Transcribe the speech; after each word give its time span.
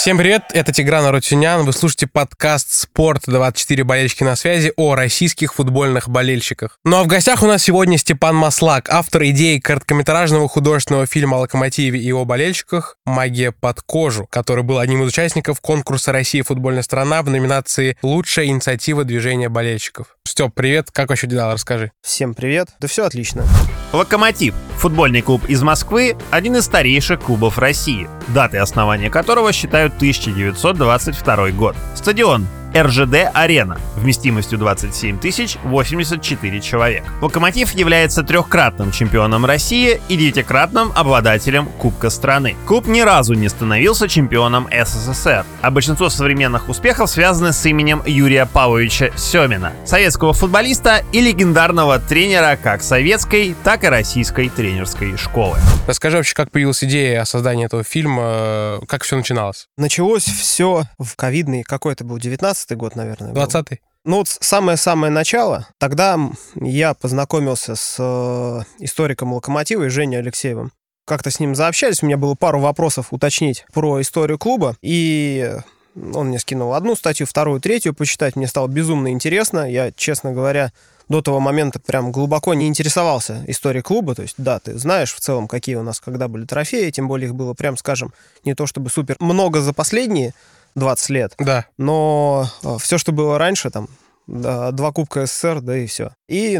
Всем 0.00 0.16
привет, 0.16 0.44
это 0.54 0.72
Тигран 0.72 1.04
Арутюнян. 1.04 1.66
Вы 1.66 1.74
слушаете 1.74 2.06
подкаст 2.06 2.72
«Спорт. 2.72 3.24
24 3.26 3.84
болельщики 3.84 4.24
на 4.24 4.34
связи» 4.34 4.72
о 4.78 4.94
российских 4.94 5.52
футбольных 5.52 6.08
болельщиках. 6.08 6.78
Ну 6.86 6.96
а 6.96 7.04
в 7.04 7.06
гостях 7.06 7.42
у 7.42 7.46
нас 7.46 7.62
сегодня 7.62 7.98
Степан 7.98 8.34
Маслак, 8.34 8.88
автор 8.88 9.24
идеи 9.24 9.58
короткометражного 9.58 10.48
художественного 10.48 11.04
фильма 11.04 11.36
о 11.36 11.40
Локомотиве 11.40 12.00
и 12.00 12.06
его 12.06 12.24
болельщиках 12.24 12.96
«Магия 13.04 13.52
под 13.52 13.82
кожу», 13.82 14.26
который 14.30 14.64
был 14.64 14.78
одним 14.78 15.02
из 15.02 15.08
участников 15.08 15.60
конкурса 15.60 16.12
«Россия. 16.12 16.42
Футбольная 16.44 16.82
страна» 16.82 17.20
в 17.22 17.28
номинации 17.28 17.98
«Лучшая 18.00 18.46
инициатива 18.46 19.04
движения 19.04 19.50
болельщиков». 19.50 20.16
Степ, 20.26 20.54
привет, 20.54 20.90
как 20.90 21.10
вообще 21.10 21.26
дела, 21.26 21.52
расскажи. 21.52 21.92
Всем 22.00 22.32
привет, 22.32 22.68
да 22.80 22.88
все 22.88 23.04
отлично. 23.04 23.44
Локомотив– 23.92 24.54
футбольный 24.76 25.20
клуб 25.20 25.44
из 25.46 25.62
Москвы, 25.62 26.16
один 26.30 26.56
из 26.56 26.64
старейших 26.64 27.20
клубов 27.20 27.58
России, 27.58 28.08
даты 28.28 28.58
основания 28.58 29.10
которого 29.10 29.52
считают 29.52 29.94
1922 29.96 31.50
год. 31.50 31.76
Стадион 31.94 32.46
РЖД-арена 32.74 33.78
вместимостью 33.96 34.58
27 34.58 35.18
тысяч 35.18 35.56
84 35.64 36.60
человек. 36.60 37.04
Локомотив 37.20 37.72
является 37.72 38.22
трехкратным 38.22 38.92
чемпионом 38.92 39.44
России 39.44 40.00
и 40.08 40.16
девятикратным 40.16 40.92
обладателем 40.94 41.66
Кубка 41.78 42.10
страны. 42.10 42.56
Клуб 42.66 42.86
ни 42.86 43.00
разу 43.00 43.34
не 43.34 43.48
становился 43.48 44.08
чемпионом 44.08 44.68
СССР, 44.70 45.44
а 45.62 45.70
большинство 45.70 46.08
современных 46.10 46.68
успехов 46.68 47.10
связаны 47.10 47.52
с 47.52 47.64
именем 47.66 48.02
Юрия 48.06 48.46
Павловича 48.46 49.10
Семина, 49.16 49.72
советского 49.84 50.32
футболиста 50.32 51.02
и 51.12 51.20
легендарного 51.20 51.98
тренера 51.98 52.58
как 52.62 52.82
советской, 52.82 53.54
так 53.64 53.84
и 53.84 53.88
российской 53.88 54.48
тренерской 54.48 55.16
школы. 55.16 55.58
Расскажи 55.86 56.16
вообще, 56.18 56.34
как 56.34 56.50
появилась 56.50 56.82
идея 56.84 57.22
о 57.22 57.26
создании 57.26 57.66
этого 57.66 57.84
фильма, 57.84 58.80
как 58.86 59.02
все 59.02 59.16
начиналось? 59.16 59.66
Началось 59.76 60.24
все 60.24 60.84
в 60.98 61.16
ковидный, 61.16 61.62
какой 61.62 61.92
это 61.94 62.04
был, 62.04 62.18
19 62.18 62.59
20 62.60 62.76
год, 62.76 62.96
наверное. 62.96 63.32
20-й? 63.32 63.80
Ну 64.04 64.16
вот 64.16 64.28
самое-самое 64.28 65.12
начало. 65.12 65.68
Тогда 65.78 66.18
я 66.54 66.94
познакомился 66.94 67.74
с 67.74 67.96
э, 67.98 68.60
историком 68.78 69.32
«Локомотива» 69.34 69.84
и 69.84 69.88
Женей 69.88 70.18
Алексеевым. 70.18 70.72
Как-то 71.06 71.30
с 71.30 71.40
ним 71.40 71.54
заобщались, 71.54 72.02
у 72.02 72.06
меня 72.06 72.16
было 72.16 72.34
пару 72.34 72.60
вопросов 72.60 73.08
уточнить 73.12 73.66
про 73.72 74.00
историю 74.00 74.38
клуба, 74.38 74.76
и 74.80 75.54
он 75.96 76.28
мне 76.28 76.38
скинул 76.38 76.74
одну 76.74 76.94
статью, 76.94 77.26
вторую, 77.26 77.60
третью 77.60 77.94
почитать. 77.94 78.36
Мне 78.36 78.46
стало 78.46 78.68
безумно 78.68 79.10
интересно. 79.10 79.70
Я, 79.70 79.90
честно 79.90 80.32
говоря, 80.32 80.72
до 81.08 81.20
того 81.20 81.40
момента 81.40 81.80
прям 81.80 82.12
глубоко 82.12 82.54
не 82.54 82.68
интересовался 82.68 83.42
историей 83.48 83.82
клуба. 83.82 84.14
То 84.14 84.22
есть, 84.22 84.36
да, 84.38 84.60
ты 84.60 84.78
знаешь 84.78 85.12
в 85.12 85.18
целом, 85.18 85.48
какие 85.48 85.74
у 85.74 85.82
нас 85.82 85.98
когда 86.00 86.28
были 86.28 86.46
трофеи, 86.46 86.90
тем 86.90 87.08
более 87.08 87.28
их 87.28 87.34
было, 87.34 87.54
прям 87.54 87.76
скажем, 87.76 88.12
не 88.44 88.54
то 88.54 88.66
чтобы 88.66 88.88
супер 88.88 89.16
много 89.18 89.60
за 89.60 89.72
последние 89.72 90.32
20 90.74 91.10
лет. 91.10 91.34
Да. 91.38 91.66
Но 91.76 92.48
э, 92.62 92.76
все, 92.80 92.98
что 92.98 93.12
было 93.12 93.38
раньше, 93.38 93.70
там, 93.70 93.88
два 94.26 94.92
кубка 94.92 95.26
СССР, 95.26 95.60
да 95.60 95.76
и 95.76 95.86
все. 95.86 96.12
И 96.28 96.54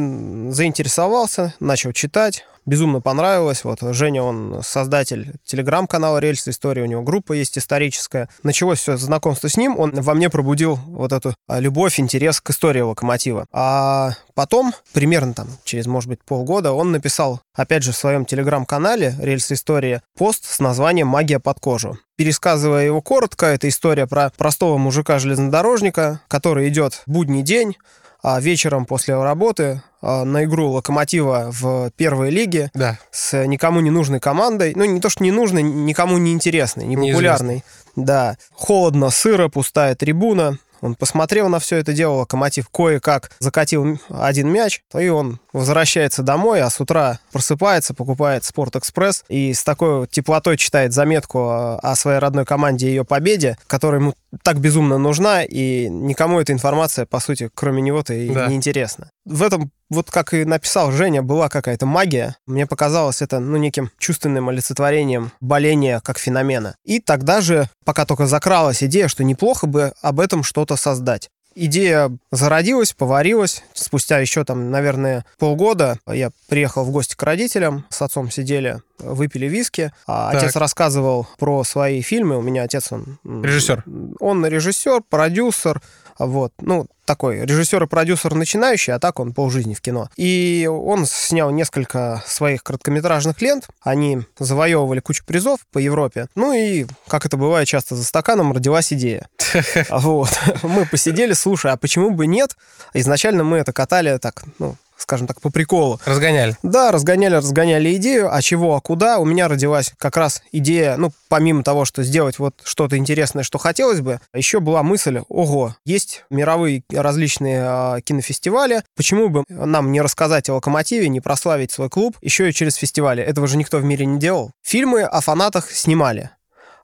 заинтересовался, 0.51 1.55
начал 1.61 1.93
читать, 1.93 2.45
безумно 2.67 3.01
понравилось. 3.01 3.65
Вот 3.65 3.79
Женя, 3.81 4.23
он 4.23 4.61
создатель 4.63 5.35
телеграм-канала 5.45 6.19
«Рельсы 6.19 6.51
истории», 6.51 6.83
у 6.83 6.87
него 6.87 7.03
группа 7.03 7.33
есть 7.33 7.59
историческая. 7.59 8.29
Началось 8.43 8.79
все 8.79 8.97
знакомство 8.97 9.49
с 9.49 9.57
ним, 9.57 9.79
он 9.79 9.93
во 9.93 10.15
мне 10.15 10.31
пробудил 10.31 10.79
вот 10.87 11.13
эту 11.13 11.35
а, 11.47 11.61
любовь, 11.61 11.99
интерес 12.01 12.41
к 12.41 12.51
истории 12.51 12.81
«Локомотива». 12.81 13.47
А 13.53 14.13
потом, 14.35 14.73
примерно 14.93 15.35
там 15.35 15.49
через, 15.65 15.87
может 15.87 16.09
быть, 16.09 16.23
полгода, 16.25 16.73
он 16.73 16.93
написал, 16.93 17.41
опять 17.55 17.83
же, 17.83 17.93
в 17.93 17.97
своем 17.97 18.25
телеграм-канале 18.25 19.15
«Рельсы 19.19 19.55
истории» 19.55 20.01
пост 20.17 20.45
с 20.45 20.61
названием 20.61 21.09
«Магия 21.09 21.39
под 21.41 21.61
кожу». 21.61 21.99
Пересказывая 22.17 22.85
его 22.85 23.01
коротко, 23.01 23.47
это 23.47 23.67
история 23.67 24.07
про 24.07 24.31
простого 24.37 24.77
мужика-железнодорожника, 24.77 26.21
который 26.29 26.69
идет 26.69 27.03
будний 27.07 27.41
день, 27.41 27.77
вечером 28.23 28.87
после 28.87 29.15
работы 29.15 29.83
а, 30.03 30.25
на 30.25 30.45
игру 30.45 30.71
Локомотива 30.71 31.51
в 31.51 31.91
первой 31.97 32.31
лиге 32.31 32.71
да. 32.75 32.99
с 33.11 33.47
никому 33.47 33.81
не 33.81 33.91
нужной 33.91 34.21
командой. 34.21 34.73
Ну, 34.75 34.85
не 34.85 35.01
то, 35.01 35.09
что 35.09 35.23
не 35.23 35.31
нужной, 35.31 35.63
никому 35.63 36.19
не 36.19 36.33
интересной, 36.33 36.87
не 36.87 36.97
популярной. 36.97 37.65
Да. 37.97 38.37
Холодно, 38.53 39.11
сыро, 39.11 39.49
пустая 39.49 39.95
трибуна. 39.95 40.59
Он 40.81 40.95
посмотрел 40.95 41.49
на 41.49 41.59
все 41.59 41.77
это 41.77 41.93
дело, 41.93 42.13
Локомотив 42.13 42.69
кое-как 42.71 43.31
закатил 43.39 44.01
один 44.09 44.49
мяч, 44.49 44.83
и 44.99 45.09
он 45.09 45.39
возвращается 45.53 46.23
домой, 46.23 46.63
а 46.63 46.71
с 46.71 46.81
утра 46.81 47.19
просыпается, 47.33 47.93
покупает 47.93 48.45
Спортэкспресс 48.45 49.25
и 49.29 49.53
с 49.53 49.63
такой 49.63 50.07
теплотой 50.07 50.57
читает 50.57 50.93
заметку 50.93 51.51
о 51.83 51.95
своей 51.97 52.19
родной 52.19 52.45
команде 52.47 52.87
и 52.87 52.91
ее 52.91 53.05
победе, 53.05 53.59
которая 53.67 54.01
ему 54.01 54.15
так 54.43 54.61
безумно 54.61 54.99
нужна, 54.99 55.43
и 55.43 55.89
никому 55.89 56.41
эта 56.41 56.53
информация, 56.53 57.07
по 57.07 57.21
сути, 57.21 57.51
кроме 57.55 57.83
него-то 57.83 58.15
и 58.15 58.31
да. 58.31 58.47
не 58.47 58.57
интересна. 58.57 59.11
В 59.25 59.43
этом, 59.43 59.71
вот 59.89 60.11
как 60.11 60.35
и 60.35 60.45
написал 60.45 60.93
Женя, 60.93 61.23
была 61.23 61.49
какая-то 61.49 61.87
магия. 61.87 62.37
Мне 62.47 62.67
показалось 62.67 63.23
это, 63.23 63.39
ну, 63.41 63.57
неким 63.57 63.91
чувственным 63.99 64.49
олицетворением 64.49 65.33
боления 65.41 66.01
как 66.01 66.19
феномена. 66.19 66.77
И 66.85 67.01
тогда 67.01 67.41
же, 67.41 67.69
пока 67.85 68.05
только 68.07 68.27
закралась 68.27 68.83
идея, 68.83 69.09
что 69.09 69.25
неплохо 69.25 69.67
бы 69.67 69.93
об 70.01 70.21
этом 70.21 70.43
что-то 70.43 70.77
создать. 70.77 71.29
Идея 71.55 72.17
зародилась, 72.31 72.93
поварилась. 72.93 73.63
Спустя 73.75 74.19
еще 74.19 74.45
там, 74.45 74.71
наверное, 74.71 75.25
полгода 75.39 75.99
я 76.07 76.31
приехал 76.49 76.85
в 76.85 76.91
гости 76.91 77.17
к 77.17 77.23
родителям, 77.23 77.85
с 77.91 78.01
отцом 78.03 78.31
сидели, 78.31 78.81
выпили 78.99 79.47
виски. 79.47 79.93
А 80.07 80.31
отец 80.31 80.57
рассказывал 80.57 81.27
про 81.39 81.65
свои 81.65 82.03
фильмы. 82.03 82.39
У 82.39 82.43
меня 82.43 82.63
отец, 82.63 82.93
он... 82.93 83.19
Режиссер. 83.25 83.85
Он 84.21 84.47
режиссер, 84.47 85.03
продюсер, 85.09 85.83
вот. 86.27 86.53
Ну, 86.61 86.87
такой 87.07 87.45
режиссер 87.45 87.83
и 87.83 87.87
продюсер 87.87 88.35
начинающий, 88.35 88.93
а 88.93 88.99
так 88.99 89.19
он 89.19 89.33
полжизни 89.33 89.75
в 89.75 89.81
кино. 89.81 90.09
И 90.17 90.69
он 90.71 91.07
снял 91.07 91.51
несколько 91.51 92.23
своих 92.27 92.63
короткометражных 92.63 93.41
лент. 93.43 93.69
Они 93.81 94.21
завоевывали 94.39 95.01
кучу 95.01 95.25
призов 95.25 95.61
по 95.73 95.79
Европе. 95.79 96.29
Ну 96.35 96.53
и, 96.53 96.87
как 97.09 97.27
это 97.27 97.37
бывает 97.37 97.67
часто 97.67 97.97
за 97.97 98.05
стаканом, 98.05 98.53
родилась 98.53 98.93
идея. 98.93 99.29
Вот. 99.91 100.31
Мы 100.63 100.87
посидели, 100.87 101.33
слушай, 101.33 101.73
а 101.73 101.77
почему 101.77 102.11
бы 102.11 102.27
нет? 102.27 102.57
Изначально 102.95 103.45
мы 103.45 103.59
это 103.59 103.73
катали 103.73 104.19
так, 104.19 104.45
ну, 104.59 104.77
скажем 105.01 105.27
так, 105.27 105.41
по 105.41 105.51
приколу. 105.51 106.01
Разгоняли. 106.05 106.57
Да, 106.63 106.93
разгоняли, 106.93 107.35
разгоняли 107.37 107.95
идею, 107.97 108.33
а 108.33 108.43
чего, 108.43 108.77
а 108.77 108.81
куда. 108.81 109.19
У 109.19 109.25
меня 109.25 109.49
родилась 109.49 109.93
как 109.99 110.17
раз 110.17 110.43
идея, 110.53 110.97
ну, 110.97 111.13
помимо 111.29 111.63
того, 111.63 111.85
что 111.85 112.03
сделать 112.03 112.39
вот 112.39 112.55
что-то 112.65 112.97
интересное, 112.97 113.43
что 113.43 113.59
хотелось 113.59 114.01
бы, 114.01 114.21
еще 114.35 114.61
была 114.61 114.83
мысль, 114.83 115.21
ого, 115.29 115.77
есть 115.85 116.25
мировые 116.31 116.83
различные 116.93 117.65
э, 117.67 118.01
кинофестивали, 118.03 118.83
почему 118.97 119.29
бы 119.29 119.45
нам 119.49 119.93
не 119.93 120.01
рассказать 120.01 120.49
о 120.49 120.55
Локомотиве, 120.55 121.09
не 121.09 121.21
прославить 121.21 121.73
свой 121.73 121.89
клуб 121.89 122.17
еще 122.21 122.49
и 122.49 122.53
через 122.53 122.75
фестивали? 122.75 123.23
Этого 123.23 123.47
же 123.47 123.57
никто 123.57 123.79
в 123.79 123.85
мире 123.85 124.07
не 124.07 124.19
делал. 124.19 124.53
Фильмы 124.63 125.03
о 125.03 125.21
фанатах 125.21 125.71
снимали. 125.71 126.31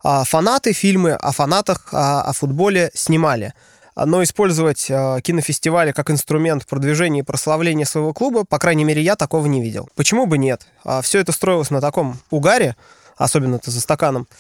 А 0.03 0.25
фанаты 0.25 0.73
фильмы 0.73 1.13
о 1.13 1.33
фанатах, 1.33 1.89
о, 1.93 2.23
о 2.23 2.33
футболе 2.33 2.91
снимали 2.95 3.55
но 4.05 4.23
использовать 4.23 4.91
э, 4.91 5.21
кинофестивали 5.23 5.93
как 5.93 6.11
инструмент 6.11 6.67
продвижения 6.67 7.21
и 7.21 7.23
прославления 7.23 7.87
своего 7.87 8.13
клуба, 8.13 8.45
по 8.45 8.59
крайней 8.59 8.85
мере, 8.85 9.01
я 9.03 9.17
такого 9.17 9.47
не 9.47 9.63
видел. 9.63 9.89
Почему 9.97 10.27
бы 10.27 10.37
нет? 10.37 10.67
А 10.85 11.01
все 11.01 11.19
это 11.19 11.33
строилось 11.33 11.71
на 11.71 11.81
таком 11.81 12.19
угаре, 12.31 12.77
особенно 13.17 13.59
ты 13.59 13.71
за 13.71 13.81
стаканом. 13.81 14.27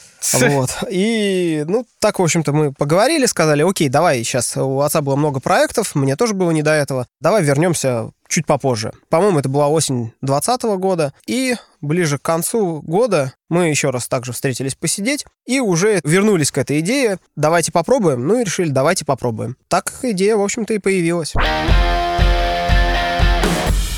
Вот. 0.47 0.71
И, 0.91 1.65
ну, 1.67 1.87
так, 1.99 2.19
в 2.19 2.23
общем-то, 2.23 2.53
мы 2.53 2.73
поговорили, 2.73 3.27
сказали, 3.27 3.62
окей, 3.62 3.89
давай, 3.89 4.23
сейчас 4.23 4.56
у 4.56 4.81
отца 4.81 5.00
было 5.00 5.17
много 5.17 5.41
проектов, 5.41 5.95
мне 5.95 6.17
тоже 6.17 6.35
было 6.35 6.50
не 6.50 6.62
до 6.62 6.73
этого, 6.73 7.06
давай 7.21 7.43
вернемся 7.43 8.11
чуть 8.29 8.47
попозже. 8.47 8.93
По-моему, 9.09 9.39
это 9.39 9.49
была 9.49 9.69
осень 9.69 10.12
2020 10.23 10.62
года. 10.81 11.12
И 11.27 11.56
ближе 11.81 12.19
к 12.19 12.23
концу 12.23 12.83
года 12.83 13.33
мы 13.49 13.69
еще 13.69 13.91
раз 13.91 14.09
также 14.09 14.33
встретились 14.33 14.75
посидеть 14.75 15.25
и 15.47 15.61
уже 15.61 16.00
вернулись 16.05 16.50
к 16.50 16.59
этой 16.59 16.81
идее. 16.81 17.19
Давайте 17.37 17.73
попробуем. 17.73 18.27
Ну 18.27 18.41
и 18.41 18.45
решили, 18.45 18.71
давайте 18.71 19.05
попробуем. 19.05 19.56
Так 19.69 19.93
идея, 20.03 20.37
в 20.37 20.43
общем-то, 20.43 20.75
и 20.75 20.79
появилась. 20.79 21.35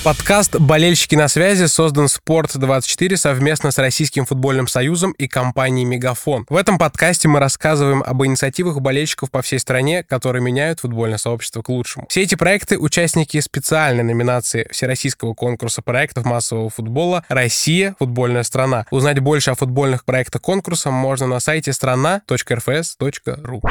Подкаст 0.09 0.57
«Болельщики 0.59 1.17
на 1.17 1.29
связи» 1.29 1.67
создан 1.67 2.07
«Спорт24» 2.07 3.17
совместно 3.19 3.71
с 3.71 3.77
Российским 3.77 4.25
футбольным 4.25 4.67
союзом 4.67 5.13
и 5.13 5.29
компанией 5.29 5.85
«Мегафон». 5.85 6.47
В 6.49 6.57
этом 6.57 6.79
подкасте 6.79 7.29
мы 7.29 7.41
рассказываем 7.41 8.03
об 8.03 8.25
инициативах 8.25 8.81
болельщиков 8.81 9.31
по 9.31 9.43
всей 9.43 9.59
стране, 9.59 10.03
которые 10.05 10.43
меняют 10.43 10.81
футбольное 10.81 11.19
сообщество 11.19 11.61
к 11.61 11.69
лучшему. 11.69 12.07
Все 12.09 12.23
эти 12.23 12.37
проекты— 12.37 12.79
участники 12.79 13.39
специальной 13.41 14.03
номинации 14.03 14.67
Всероссийского 14.71 15.35
конкурса 15.35 15.83
проектов 15.83 16.25
массового 16.25 16.71
футбола 16.71 17.27
«Россия. 17.29 17.95
Футбольная 17.99 18.45
страна». 18.45 18.87
Узнать 18.91 19.19
больше 19.19 19.51
о 19.51 19.57
футбольных 19.57 20.07
проектах 20.07 20.41
конкурса 20.41 20.91
можно 20.91 21.27
на 21.27 21.39
сайте 21.39 21.75
страна.рфс.ру. 21.75 23.63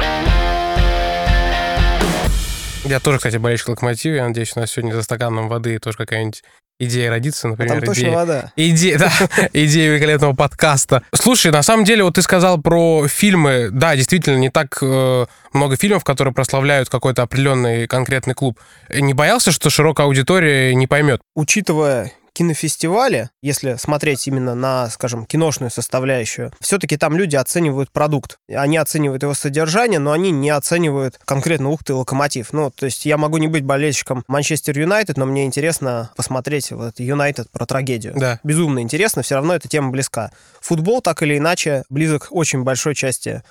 Я 2.88 3.00
тоже, 3.00 3.18
кстати, 3.18 3.38
болельщик 3.38 3.69
Локомотива. 3.69 4.16
Я 4.16 4.28
надеюсь, 4.28 4.54
у 4.56 4.60
нас 4.60 4.72
сегодня 4.72 4.94
за 4.94 5.04
стаканом 5.04 5.50
воды 5.50 5.78
тоже 5.80 5.98
какая-нибудь 5.98 6.44
идея 6.80 7.10
родится, 7.10 7.48
например, 7.48 7.75
Там 7.78 7.86
точно 7.86 8.01
идея, 8.01 8.16
вода. 8.16 8.51
идея, 8.56 8.98
да, 9.00 9.12
идея 9.54 9.92
великолепного 9.92 10.34
подкаста. 10.34 11.04
Слушай, 11.13 11.51
на 11.51 11.63
самом 11.63 11.84
деле, 11.86 12.04
вот 12.04 12.16
ты 12.16 12.22
сказал 12.22 12.60
про 12.62 13.07
фильмы. 13.07 13.69
Да, 13.72 13.95
действительно, 13.95 14.38
не 14.38 14.50
так 14.50 14.78
э, 14.81 15.25
много 15.54 15.75
фильмов, 15.75 16.04
которые 16.04 16.34
прославляют 16.34 16.89
какой-то 16.89 17.24
определенный 17.24 17.88
конкретный 17.88 18.36
клуб. 18.36 18.60
Не 18.90 19.13
боялся, 19.13 19.51
что 19.51 19.69
широкая 19.69 20.06
аудитория 20.06 20.74
не 20.75 20.88
поймет? 20.88 21.19
Учитывая 21.36 22.12
кинофестивале, 22.38 23.31
если 23.42 23.78
смотреть 23.78 24.28
именно 24.28 24.54
на, 24.54 24.92
скажем, 24.92 25.25
киношную 25.25 25.72
составляющую, 25.72 26.51
все-таки 26.60 26.95
там 26.95 27.18
люди 27.18 27.36
оценивают 27.36 27.92
продукт. 27.92 28.38
Они 28.48 28.78
оценивают 28.78 29.24
его 29.24 29.34
содержание, 29.34 29.98
но 29.98 30.12
они 30.12 30.30
не 30.30 30.51
оценивают 30.51 31.19
конкретно 31.25 31.69
ух 31.69 31.84
ты, 31.84 31.95
локомотив. 31.95 32.54
Ну, 32.54 32.69
то 32.69 32.86
есть 32.86 33.07
я 33.07 33.18
могу 33.18 33.39
не 33.39 33.48
быть 33.48 33.63
болельщиком 33.63 34.24
Манчестер 34.28 34.78
Юнайтед, 34.78 35.18
но 35.18 35.25
мне 35.25 35.45
интересно 35.45 36.12
посмотреть 36.16 36.72
вот 36.72 37.00
Юнайтед 37.00 37.50
про 37.50 37.66
трагедию. 37.66 38.13
Да. 38.16 38.40
Безумно 38.44 38.81
интересно, 38.81 39.24
все 39.24 39.33
равно 39.33 39.56
эта 39.56 39.68
тема 39.68 39.90
близка. 39.90 40.31
Футбол 40.62 41.01
так 41.01 41.24
или 41.24 41.40
иначе 41.40 41.86
близок 41.90 42.28
очень 42.30 42.62
большой 42.62 42.94
части 42.94 43.42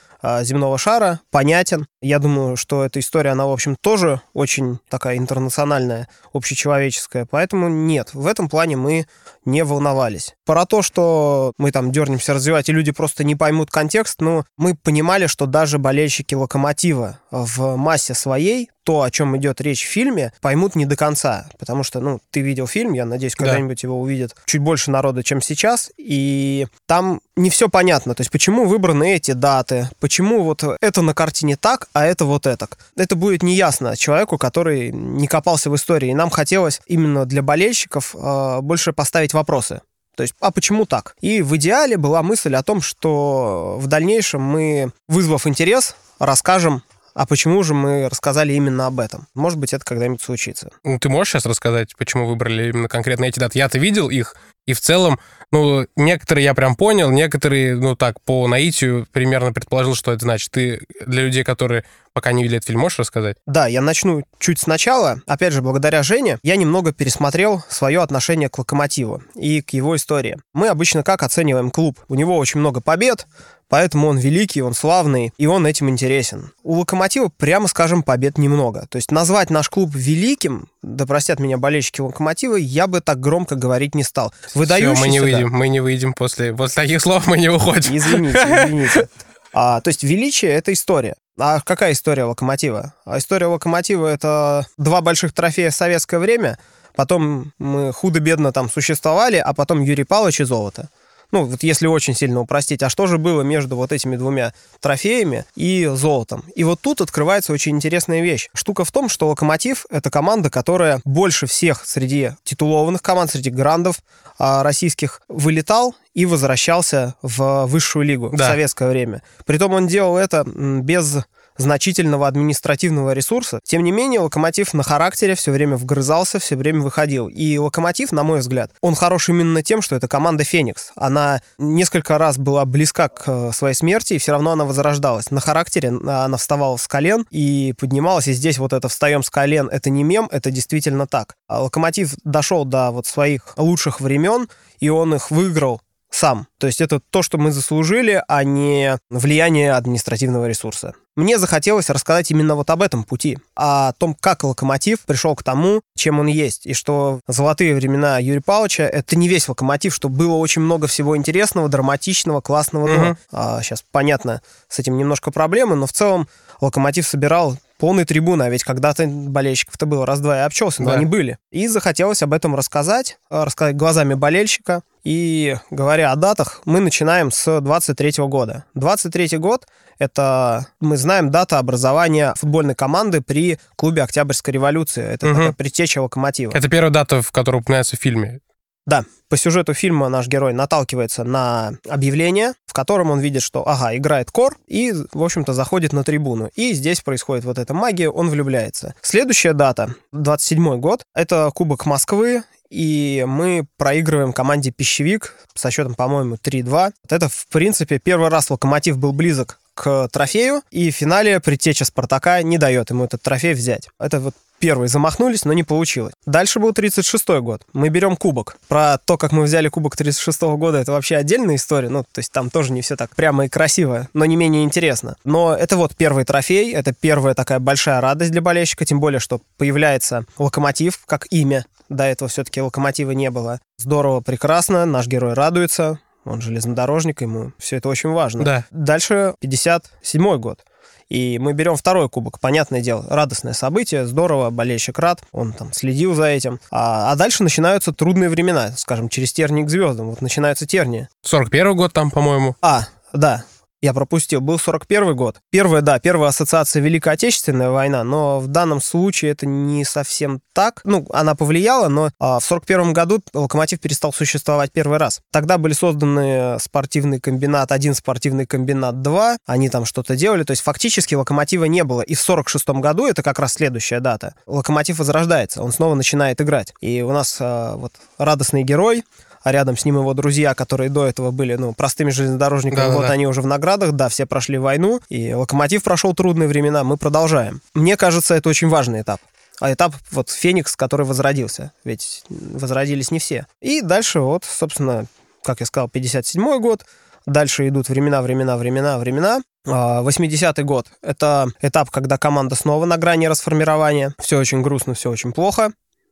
земного 0.43 0.79
шара, 0.79 1.21
понятен. 1.31 1.87
Я 2.01 2.19
думаю, 2.19 2.57
что 2.57 2.85
эта 2.85 3.01
история, 3.01 3.31
она, 3.31 3.47
в 3.47 3.53
общем, 3.53 3.77
тоже 3.81 4.21
очень 4.33 4.79
такая 4.89 5.17
интернациональная, 5.17 6.09
общечеловеческая. 6.33 7.27
Поэтому 7.31 7.69
нет, 7.69 8.15
в 8.15 8.27
этом 8.27 8.49
плане 8.49 8.77
мы 8.77 9.07
не 9.45 9.65
волновались. 9.65 10.35
Про 10.45 10.67
то, 10.67 10.83
что 10.83 11.53
мы 11.59 11.73
там 11.73 11.93
дернемся 11.93 12.35
развивать, 12.35 12.69
и 12.69 12.73
люди 12.73 12.93
просто 12.93 13.25
не 13.25 13.35
поймут 13.35 13.71
контекст, 13.71 14.21
ну, 14.21 14.45
мы 14.57 14.75
понимали, 14.75 15.27
что 15.27 15.47
даже 15.47 15.79
болельщики 15.79 16.35
«Локомотива» 16.35 17.19
в 17.31 17.77
массе 17.77 18.15
своей 18.15 18.71
то, 18.87 19.03
о 19.03 19.11
чем 19.11 19.37
идет 19.37 19.61
речь 19.61 19.85
в 19.85 19.91
фильме, 19.91 20.33
поймут 20.41 20.77
не 20.77 20.87
до 20.87 20.95
конца. 20.95 21.49
Потому 21.59 21.83
что, 21.83 21.99
ну, 21.99 22.21
ты 22.31 22.41
видел 22.41 22.69
фильм, 22.69 22.93
я 22.93 23.05
надеюсь, 23.05 23.35
когда-нибудь 23.35 23.83
его 23.83 24.01
увидит 24.01 24.37
чуть 24.45 24.61
больше 24.61 24.93
народа, 24.93 25.25
чем 25.25 25.43
сейчас. 25.43 25.91
И 25.97 26.69
там 26.87 27.21
не 27.35 27.51
все 27.51 27.69
понятно. 27.69 28.15
То 28.15 28.21
есть, 28.21 28.31
почему 28.31 28.65
выбраны 28.65 29.17
эти 29.17 29.33
даты, 29.33 29.91
почему 29.99 30.45
вот 30.45 30.63
это 30.81 31.03
на 31.03 31.15
картине 31.15 31.57
так, 31.57 31.89
а 31.95 32.07
это 32.07 32.25
вот 32.27 32.47
это. 32.47 32.69
Это 32.97 33.17
будет 33.17 33.43
неясно 33.43 33.97
человеку, 33.97 34.39
который 34.39 34.93
не 34.93 35.27
копался 35.27 35.69
в 35.69 35.75
истории. 35.75 36.11
И 36.11 36.15
нам 36.15 36.31
хотелось 36.31 36.81
именно 36.87 37.27
для 37.27 37.43
болельщиков 37.43 38.15
э, 38.15 38.61
больше 38.61 38.93
поставить 38.93 39.35
вопросы. 39.35 39.81
То 40.17 40.23
есть, 40.23 40.35
а 40.39 40.53
почему 40.53 40.87
так? 40.87 41.17
И 41.21 41.43
в 41.43 41.57
идеале 41.57 41.97
была 41.97 42.23
мысль 42.23 42.55
о 42.55 42.63
том, 42.63 42.81
что 42.81 43.79
в 43.81 43.89
дальнейшем 43.89 44.43
мы, 44.43 44.93
вызвав 45.09 45.49
интерес, 45.49 45.97
расскажем 46.21 46.85
а 47.17 47.25
почему 47.25 47.63
же 47.63 47.73
мы 47.73 48.11
рассказали 48.11 48.53
именно 48.53 48.87
об 48.87 49.01
этом? 49.01 49.27
Может 49.35 49.59
быть, 49.59 49.73
это 49.73 49.83
когда-нибудь 49.87 50.21
случится. 50.21 50.71
Ну, 50.85 50.99
ты 50.99 51.09
можешь 51.09 51.33
сейчас 51.33 51.47
рассказать, 51.47 51.97
почему 51.97 52.27
выбрали 52.27 52.69
именно 52.69 52.89
конкретно 52.89 53.25
эти 53.25 53.41
даты? 53.41 53.59
Я-то 53.59 53.79
видел 53.79 54.11
их, 54.11 54.37
и 54.67 54.75
в 54.75 54.81
целом, 54.83 55.19
ну, 55.57 55.87
некоторые 55.97 56.45
я 56.45 56.55
прям 56.55 56.77
понял, 56.77 57.11
некоторые, 57.11 57.77
ну, 57.77 57.97
так, 57.97 58.21
по 58.21 58.47
наитию 58.47 59.07
примерно 59.11 59.53
предположил, 59.53 59.95
что 59.95 60.13
это 60.13 60.25
значит. 60.25 60.51
Ты 60.51 60.83
для 61.07 61.23
людей, 61.23 61.45
которые 61.45 61.85
пока 62.17 62.33
не 62.33 62.43
видели 62.43 62.57
этот 62.57 62.69
фильм, 62.69 62.81
можешь 62.81 62.99
рассказать? 62.99 63.37
Да, 63.47 63.67
я 63.67 63.83
начну 63.83 64.23
чуть 64.39 64.59
сначала. 64.59 65.21
Опять 65.27 65.53
же, 65.53 65.61
благодаря 65.61 66.03
Жене 66.03 66.39
я 66.43 66.57
немного 66.57 66.93
пересмотрел 66.93 67.63
свое 67.69 68.01
отношение 68.01 68.49
к 68.49 68.59
Локомотиву 68.59 69.23
и 69.35 69.61
к 69.61 69.71
его 69.75 69.95
истории. 69.97 70.39
Мы 70.55 70.69
обычно 70.69 71.03
как 71.03 71.23
оцениваем 71.23 71.71
клуб? 71.71 71.99
У 72.09 72.15
него 72.15 72.39
очень 72.39 72.61
много 72.61 72.81
побед, 72.81 73.27
поэтому 73.69 74.09
он 74.09 74.17
великий, 74.17 74.63
он 74.63 74.73
славный, 74.73 75.35
и 75.37 75.45
он 75.45 75.67
этим 75.67 75.91
интересен. 75.91 76.53
У 76.63 76.79
Локомотива, 76.79 77.31
прямо 77.37 77.69
скажем, 77.69 78.03
побед 78.03 78.39
немного. 78.39 78.87
То 78.89 78.97
есть 78.97 79.11
назвать 79.11 79.51
наш 79.51 79.69
клуб 79.69 79.91
великим, 79.95 80.71
да 80.83 81.05
простят 81.05 81.39
меня 81.39 81.59
болельщики 81.59 82.01
Локомотива, 82.01 82.57
я 82.57 82.87
бы 82.87 83.03
так 83.03 83.21
громко 83.21 83.57
говорить 83.57 83.95
не 83.95 84.05
стал. 84.05 84.33
Выдающийся, 84.55 84.95
Все, 84.95 85.01
мы 85.03 85.09
не 85.09 85.21
выйдем, 85.21 85.46
мы 85.49 85.69
не 85.69 85.81
выйдем 85.81 86.13
после, 86.13 86.55
после 86.55 86.83
таких 86.83 87.01
слов, 87.01 87.27
мы 87.27 87.39
не 87.39 87.49
уходим. 87.49 87.97
Извините, 87.97 88.39
извините. 88.65 89.09
А, 89.53 89.81
то 89.81 89.89
есть 89.89 90.03
величие— 90.03 90.51
это 90.53 90.73
история. 90.73 91.15
А 91.39 91.61
какая 91.61 91.93
история 91.93 92.25
локомотива? 92.25 92.95
А 93.05 93.19
история 93.19 93.47
локомотива 93.47 94.07
это 94.07 94.67
два 94.79 95.01
больших 95.01 95.33
трофея 95.33 95.71
в 95.71 95.75
советское 95.75 96.19
время. 96.19 96.59
Потом 96.95 97.53
мы 97.59 97.93
худо-бедно 97.93 98.53
там 98.53 98.71
существовали, 98.71 99.37
а 99.37 99.53
потом 99.53 99.83
Юрий 99.83 100.05
Павлович 100.05 100.41
и 100.41 100.45
золото. 100.45 100.89
Ну, 101.33 101.45
вот 101.45 101.63
если 101.63 101.87
очень 101.87 102.15
сильно 102.15 102.41
упростить, 102.41 102.83
а 102.83 102.89
что 102.89 103.07
же 103.07 103.19
было 103.19 103.43
между 103.43 103.77
вот 103.77 103.93
этими 103.93 104.17
двумя 104.17 104.53
трофеями 104.81 105.45
и 105.55 105.87
золотом? 105.95 106.45
И 106.55 106.65
вот 106.65 106.81
тут 106.81 107.01
открывается 107.01 107.53
очень 107.53 107.77
интересная 107.77 108.23
вещь. 108.23 108.49
Штука 108.55 108.85
в 108.85 108.93
том, 108.93 109.09
что 109.09 109.29
«Локомотив»— 109.29 109.87
это 109.91 110.11
команда, 110.11 110.51
которая 110.51 111.01
больше 111.05 111.47
всех 111.47 111.85
среди 111.85 112.33
титулованных 112.45 113.03
команд, 113.03 113.31
среди 113.31 113.51
грандов 113.51 113.97
а, 114.39 114.63
российских 114.63 115.23
вылетал 115.29 115.95
и 116.15 116.27
возвращался 116.27 117.15
в 117.23 117.67
высшую 117.67 118.05
лигу 118.05 118.31
да. 118.33 118.45
в 118.45 118.47
советское 118.49 118.89
время. 118.89 119.23
Притом 119.45 119.73
он 119.73 119.87
делал 119.87 120.17
это 120.17 120.45
без 120.47 121.19
значительного 121.59 122.27
административного 122.27 123.13
ресурса. 123.13 123.61
Тем 123.65 123.83
не 123.83 123.93
менее, 123.93 124.21
Локомотив 124.21 124.75
на 124.75 124.83
характере 124.83 125.35
все 125.35 125.53
время 125.53 125.77
вгрызался, 125.77 126.39
все 126.39 126.57
время 126.57 126.81
выходил. 126.81 127.29
И 127.29 127.59
Локомотив, 127.59 128.13
на 128.13 128.23
мой 128.23 128.41
взгляд, 128.41 128.71
он 128.81 128.95
хорош 128.95 129.29
именно 129.29 129.63
тем, 129.63 129.83
что 129.83 129.97
это 129.97 130.09
команда 130.09 130.45
Феникс. 130.45 130.93
Она 130.97 131.41
несколько 131.59 132.19
раз 132.19 132.39
была 132.39 132.65
близка 132.65 133.09
к 133.09 133.23
э, 133.27 133.51
своей 133.53 133.75
смерти, 133.75 134.15
и 134.15 134.19
все 134.19 134.33
равно 134.33 134.53
она 134.53 134.65
возрождалась. 134.65 135.31
На 135.31 135.41
характере 135.41 135.89
она 135.89 136.37
вставала 136.37 136.77
с 136.77 136.87
колен 136.89 137.27
и 137.31 137.75
поднималась, 137.79 138.29
и 138.29 138.33
здесь 138.33 138.59
вот 138.59 138.73
это 138.73 138.89
«встаем 138.89 139.23
с 139.23 139.31
колен»— 139.31 139.69
это 139.73 139.91
не 139.91 140.05
мем, 140.05 140.29
это 140.31 140.51
действительно 140.51 141.07
так. 141.07 141.35
А 141.49 141.63
Локомотив 141.63 142.15
дошел 142.25 142.65
до 142.65 142.91
вот 142.91 143.07
своих 143.07 143.55
лучших 143.57 144.01
времен, 144.01 144.49
и 144.79 144.89
он 144.89 145.15
их 145.15 145.31
выиграл 145.31 145.81
сам. 146.11 146.47
То 146.59 146.67
есть 146.67 146.81
это 146.81 147.01
то, 147.01 147.23
что 147.23 147.39
мы 147.39 147.51
заслужили, 147.51 148.23
а 148.29 148.45
не 148.45 148.99
влияние 149.11 149.73
административного 149.73 150.47
ресурса. 150.47 150.95
Мне 151.17 151.39
захотелось 151.39 151.89
рассказать 151.89 152.31
именно 152.31 152.55
вот 152.55 152.69
об 152.69 152.83
этом 152.83 153.03
пути, 153.03 153.39
о 153.55 153.93
том, 153.95 154.15
как 154.15 154.45
локомотив 154.45 155.01
пришел 155.01 155.35
к 155.35 155.43
тому, 155.43 155.81
чем 155.97 156.21
он 156.21 156.27
есть, 156.27 156.67
и 156.67 156.75
что 156.75 157.21
золотые 157.27 157.75
времена 157.75 158.19
Юрия 158.19 158.43
Павловича— 158.43 158.83
это 158.93 159.17
не 159.17 159.27
весь 159.27 159.49
локомотив, 159.49 159.95
что 159.95 160.11
было 160.11 160.35
очень 160.37 160.61
много 160.61 160.87
всего 160.87 161.17
интересного, 161.17 161.71
драматичного, 161.71 162.43
классного. 162.43 162.89
Mm-hmm. 162.89 163.17
А, 163.33 163.63
сейчас, 163.63 163.83
понятно, 163.91 164.43
с 164.69 164.79
этим 164.79 164.99
немножко 164.99 165.31
проблемы, 165.31 165.75
но 165.75 165.87
в 165.87 165.93
целом 165.93 166.29
локомотив 166.61 167.07
собирал 167.07 167.57
полный 167.79 168.05
трибуны, 168.05 168.45
а 168.45 168.51
ведь 168.51 168.65
когда-то 168.65 169.07
болельщиков-то 169.07 169.87
было 169.87 170.07
раз-два 170.07 170.39
и 170.39 170.41
обчелся, 170.41 170.83
но 170.83 170.91
да. 170.91 170.97
они 170.97 171.07
были. 171.07 171.39
И 171.51 171.69
захотелось 171.69 172.23
об 172.23 172.33
этом 172.33 172.55
рассказать, 172.55 173.19
рассказать 173.31 173.77
глазами 173.77 174.15
болельщика. 174.15 174.83
И 175.07 175.57
говоря 175.71 176.11
о 176.11 176.17
датах, 176.17 176.63
мы 176.65 176.81
начинаем 176.81 177.31
с 177.31 177.61
23 177.61 178.25
года. 178.27 178.65
23 178.75 179.39
год— 179.39 179.65
это, 180.01 180.67
мы 180.81 180.97
знаем, 180.97 181.31
дата 181.31 181.61
образования 181.61 182.35
футбольной 182.37 182.75
команды 182.75 183.21
при 183.21 183.61
клубе 183.77 184.03
Октябрьской 184.03 184.53
революции. 184.55 185.05
Это 185.05 185.27
угу. 185.29 185.37
такая 185.37 185.53
предтеча 185.53 186.03
локомотива. 186.03 186.51
Это 186.53 186.69
первая 186.69 186.91
дата, 186.91 187.23
в 187.23 187.31
которой 187.31 187.59
упоминается 187.59 187.97
в 187.97 188.01
фильме. 188.01 188.41
Да, 188.87 189.05
по 189.29 189.37
сюжету 189.37 189.75
фильма 189.75 190.09
наш 190.09 190.29
герой 190.29 190.53
наталкивается 190.53 191.25
на 191.25 191.73
объявление, 191.89 192.53
в 192.67 192.73
котором 192.73 193.11
он 193.11 193.19
видит, 193.19 193.43
что, 193.43 193.67
ага, 193.69 193.97
играет 193.97 194.31
кор, 194.31 194.57
и, 194.69 194.93
в 195.13 195.23
общем-то, 195.23 195.53
заходит 195.53 195.93
на 195.93 196.05
трибуну. 196.05 196.51
И 196.55 196.73
здесь 196.73 197.01
происходит 197.01 197.45
вот 197.45 197.59
эта 197.59 197.75
магия, 197.75 198.09
он 198.09 198.31
влюбляется. 198.31 198.95
Следующая 199.03 199.55
дата, 199.55 199.95
27 200.13 200.79
год, 200.79 201.03
это 201.15 201.51
Кубок 201.53 201.85
Москвы, 201.85 202.45
и 202.71 203.25
мы 203.27 203.67
проигрываем 203.77 204.33
команде 204.33 204.71
«Пищевик» 204.71 205.35
со 205.55 205.71
счетом, 205.71 205.95
по-моему, 205.95 206.37
3-2. 206.37 206.65
Вот 206.71 207.13
это, 207.13 207.29
в 207.29 207.47
принципе, 207.49 207.99
первый 207.99 208.29
раз 208.29 208.51
«Локомотив» 208.51 208.99
был 208.99 209.13
близок 209.13 209.59
к 209.75 210.09
трофею, 210.11 210.63
и 210.71 210.91
в 210.91 210.95
финале 210.95 211.39
предтеча 211.41 211.85
«Спартака» 211.85 212.43
не 212.43 212.57
дает 212.57 212.91
ему 212.91 213.05
этот 213.05 213.23
трофей 213.23 213.55
взять. 213.55 213.89
Это 213.99 214.21
вот 214.21 214.35
первый 214.59 214.89
замахнулись, 214.89 215.45
но 215.45 215.53
не 215.53 215.63
получилось. 215.63 216.15
Дальше 216.27 216.61
был 216.61 216.71
36-й 216.71 217.41
год. 217.41 217.63
Мы 217.73 217.89
берем 217.89 218.17
кубок. 218.17 218.57
Про 218.69 218.99
то, 218.99 219.17
как 219.17 219.33
мы 219.33 219.43
взяли 219.43 219.69
кубок 219.69 219.97
36-го 219.97 220.57
года, 220.57 220.79
это 220.79 220.93
вообще 220.93 221.17
отдельная 221.17 221.57
история. 221.57 221.89
Ну, 221.89 222.03
то 222.05 222.19
есть 222.19 222.33
там 222.33 222.51
тоже 222.51 222.73
не 222.73 222.83
все 222.83 222.97
так 222.97 223.15
прямо 223.15 223.47
и 223.47 223.49
красиво, 223.49 224.09
но 224.15 224.25
не 224.25 224.37
менее 224.37 224.65
интересно. 224.65 225.17
Но 225.25 225.55
это 225.55 225.77
вот 225.77 225.97
первый 225.97 226.25
трофей, 226.25 226.73
это 226.73 226.93
первая 226.93 227.35
такая 227.35 227.59
большая 227.59 228.01
радость 228.01 228.33
для 228.33 228.41
болельщика, 228.41 228.85
тем 228.85 229.01
более, 229.01 229.21
что 229.21 229.41
появляется 229.57 230.25
локомотив 230.39 231.01
как 231.07 231.27
имя. 231.31 231.65
До 231.89 232.05
этого 232.05 232.29
все-таки 232.29 232.61
локомотива 232.61 233.13
не 233.13 233.31
было. 233.31 233.61
Здорово, 233.79 234.21
прекрасно, 234.21 234.85
наш 234.87 235.07
герой 235.07 235.35
радуется, 235.35 236.01
он 236.27 236.41
железнодорожник, 236.41 237.21
ему 237.21 237.53
все 237.59 237.77
это 237.77 237.89
очень 237.89 238.11
важно. 238.11 238.45
Да. 238.45 238.65
Дальше 238.73 239.35
57 239.41 240.37
год. 240.39 240.65
И 241.09 241.39
мы 241.39 241.53
берем 241.53 241.77
второй 241.77 242.09
кубок. 242.09 242.41
Понятное 242.41 242.81
дело, 242.81 243.05
радостное 243.09 243.53
событие, 243.53 244.07
здорово, 244.07 244.51
болельщик 244.51 244.99
рад, 244.99 245.23
он 245.33 245.53
там 245.53 245.73
следил 245.73 246.15
за 246.15 246.25
этим. 246.25 246.61
А, 246.71 247.13
а 247.13 247.17
дальше 247.17 247.43
начинаются 247.43 247.93
трудные 247.93 248.29
времена, 248.29 248.73
скажем, 248.77 249.09
через 249.09 249.33
тернии 249.33 249.63
к 249.63 249.71
звездам. 249.71 250.11
Вот 250.11 250.21
начинаются 250.21 250.67
тернии. 250.67 251.09
41 251.23 251.77
год 251.77 251.93
там, 251.93 252.11
по-моему. 252.11 252.57
А, 252.61 252.87
да, 253.13 253.45
Я 253.87 253.95
пропустил. 253.95 254.41
Был 254.41 254.59
41 254.59 255.15
год. 255.15 255.37
Первая, 255.51 255.81
да, 255.81 256.01
первая 256.01 256.31
ассоциация 256.31 256.83
Великая 256.83 257.13
Отечественная 257.13 257.71
война, 257.71 258.03
но 258.03 258.41
в 258.41 258.49
данном 258.49 258.81
случае 258.81 259.31
это 259.31 259.47
не 259.47 259.85
совсем 259.85 260.41
так. 260.53 260.81
Ну, 260.83 261.07
она 261.13 261.37
повлияла, 261.37 261.87
но 261.87 262.11
а, 262.19 262.41
в 262.41 262.45
41 262.45 262.93
году 262.93 263.23
«Локомотив» 263.33 263.79
перестал 263.79 264.13
существовать 264.13 264.73
первый 264.73 264.99
раз. 264.99 265.21
Тогда 265.31 265.57
были 265.57 265.73
созданы 265.73 266.59
спортивный 266.59 267.21
комбинат 267.21 267.71
1, 267.71 267.95
спортивный 267.95 268.45
комбинат 268.45 269.03
2. 269.03 269.37
Они 269.47 269.69
там 269.69 269.85
что-то 269.85 270.17
делали. 270.17 270.43
То 270.43 270.51
есть 270.51 270.65
фактически 270.65 271.15
«Локомотива» 271.15 271.67
не 271.67 271.85
было. 271.85 272.01
И 272.01 272.17
в 272.17 272.21
46 272.21 272.69
году, 272.81 273.07
это 273.07 273.23
как 273.23 273.39
раз 273.39 273.53
следующая 273.53 274.01
дата, 274.01 274.35
«Локомотив» 274.47 274.99
возрождается. 274.99 275.63
Он 275.63 275.71
снова 275.71 275.95
начинает 275.95 276.41
играть. 276.41 276.75
И 276.81 277.03
у 277.03 277.13
нас 277.13 277.39
а, 277.39 277.77
вот 277.77 277.93
радостный 278.19 278.65
герой, 278.65 279.05
а 279.47 279.53
рядом 279.53 279.77
с 279.77 279.85
ним 279.85 279.99
его 279.99 280.13
друзья, 280.13 280.55
которые 280.55 280.91
до 280.91 281.07
этого 281.07 281.31
были, 281.31 281.55
ну, 281.55 281.73
простыми 281.73 282.11
железнодорожниками, 282.11 282.89
да, 282.89 282.91
вот 282.91 283.07
да. 283.07 283.13
они 283.13 283.29
уже 283.29 283.43
в 283.43 283.47
наградах, 283.47 283.93
да, 283.93 284.09
все 284.09 284.27
прошли 284.27 284.59
войну, 284.59 285.01
и 285.09 285.33
Локомотив 285.35 285.85
прошел 285.85 286.15
трудные 286.15 286.49
времена, 286.49 286.83
мы 286.83 286.97
продолжаем. 286.97 287.61
Мне 287.73 287.97
кажется, 287.97 288.35
это 288.35 288.49
очень 288.49 288.67
важный 288.67 289.03
этап. 289.03 289.21
А 289.61 289.73
этап 289.73 289.95
вот 290.11 290.31
Феникс, 290.31 290.75
который 290.75 291.07
возродился. 291.07 291.71
Ведь 291.85 292.25
возродились 292.29 293.13
не 293.13 293.21
все. 293.21 293.47
И 293.61 293.83
дальше 293.83 294.19
вот, 294.19 294.43
собственно, 294.45 295.07
как 295.45 295.61
я 295.61 295.67
сказал, 295.67 295.89
57 295.89 296.59
год. 296.59 296.85
Дальше 297.25 297.69
идут 297.69 297.89
времена, 297.89 298.23
времена, 298.23 298.57
времена, 298.57 298.99
времена. 298.99 299.43
80-й 299.65 300.63
а, 300.63 300.65
год— 300.65 300.87
это 301.03 301.47
этап, 301.63 301.91
когда 301.91 302.19
команда 302.19 302.57
снова 302.57 302.85
на 302.85 302.97
грани 302.97 303.29
расформирования. 303.29 304.13
Все 304.19 304.39
очень 304.39 304.63
грустно, 304.63 304.95
все 304.95 305.09
очень 305.09 305.33
плохо 305.33 305.71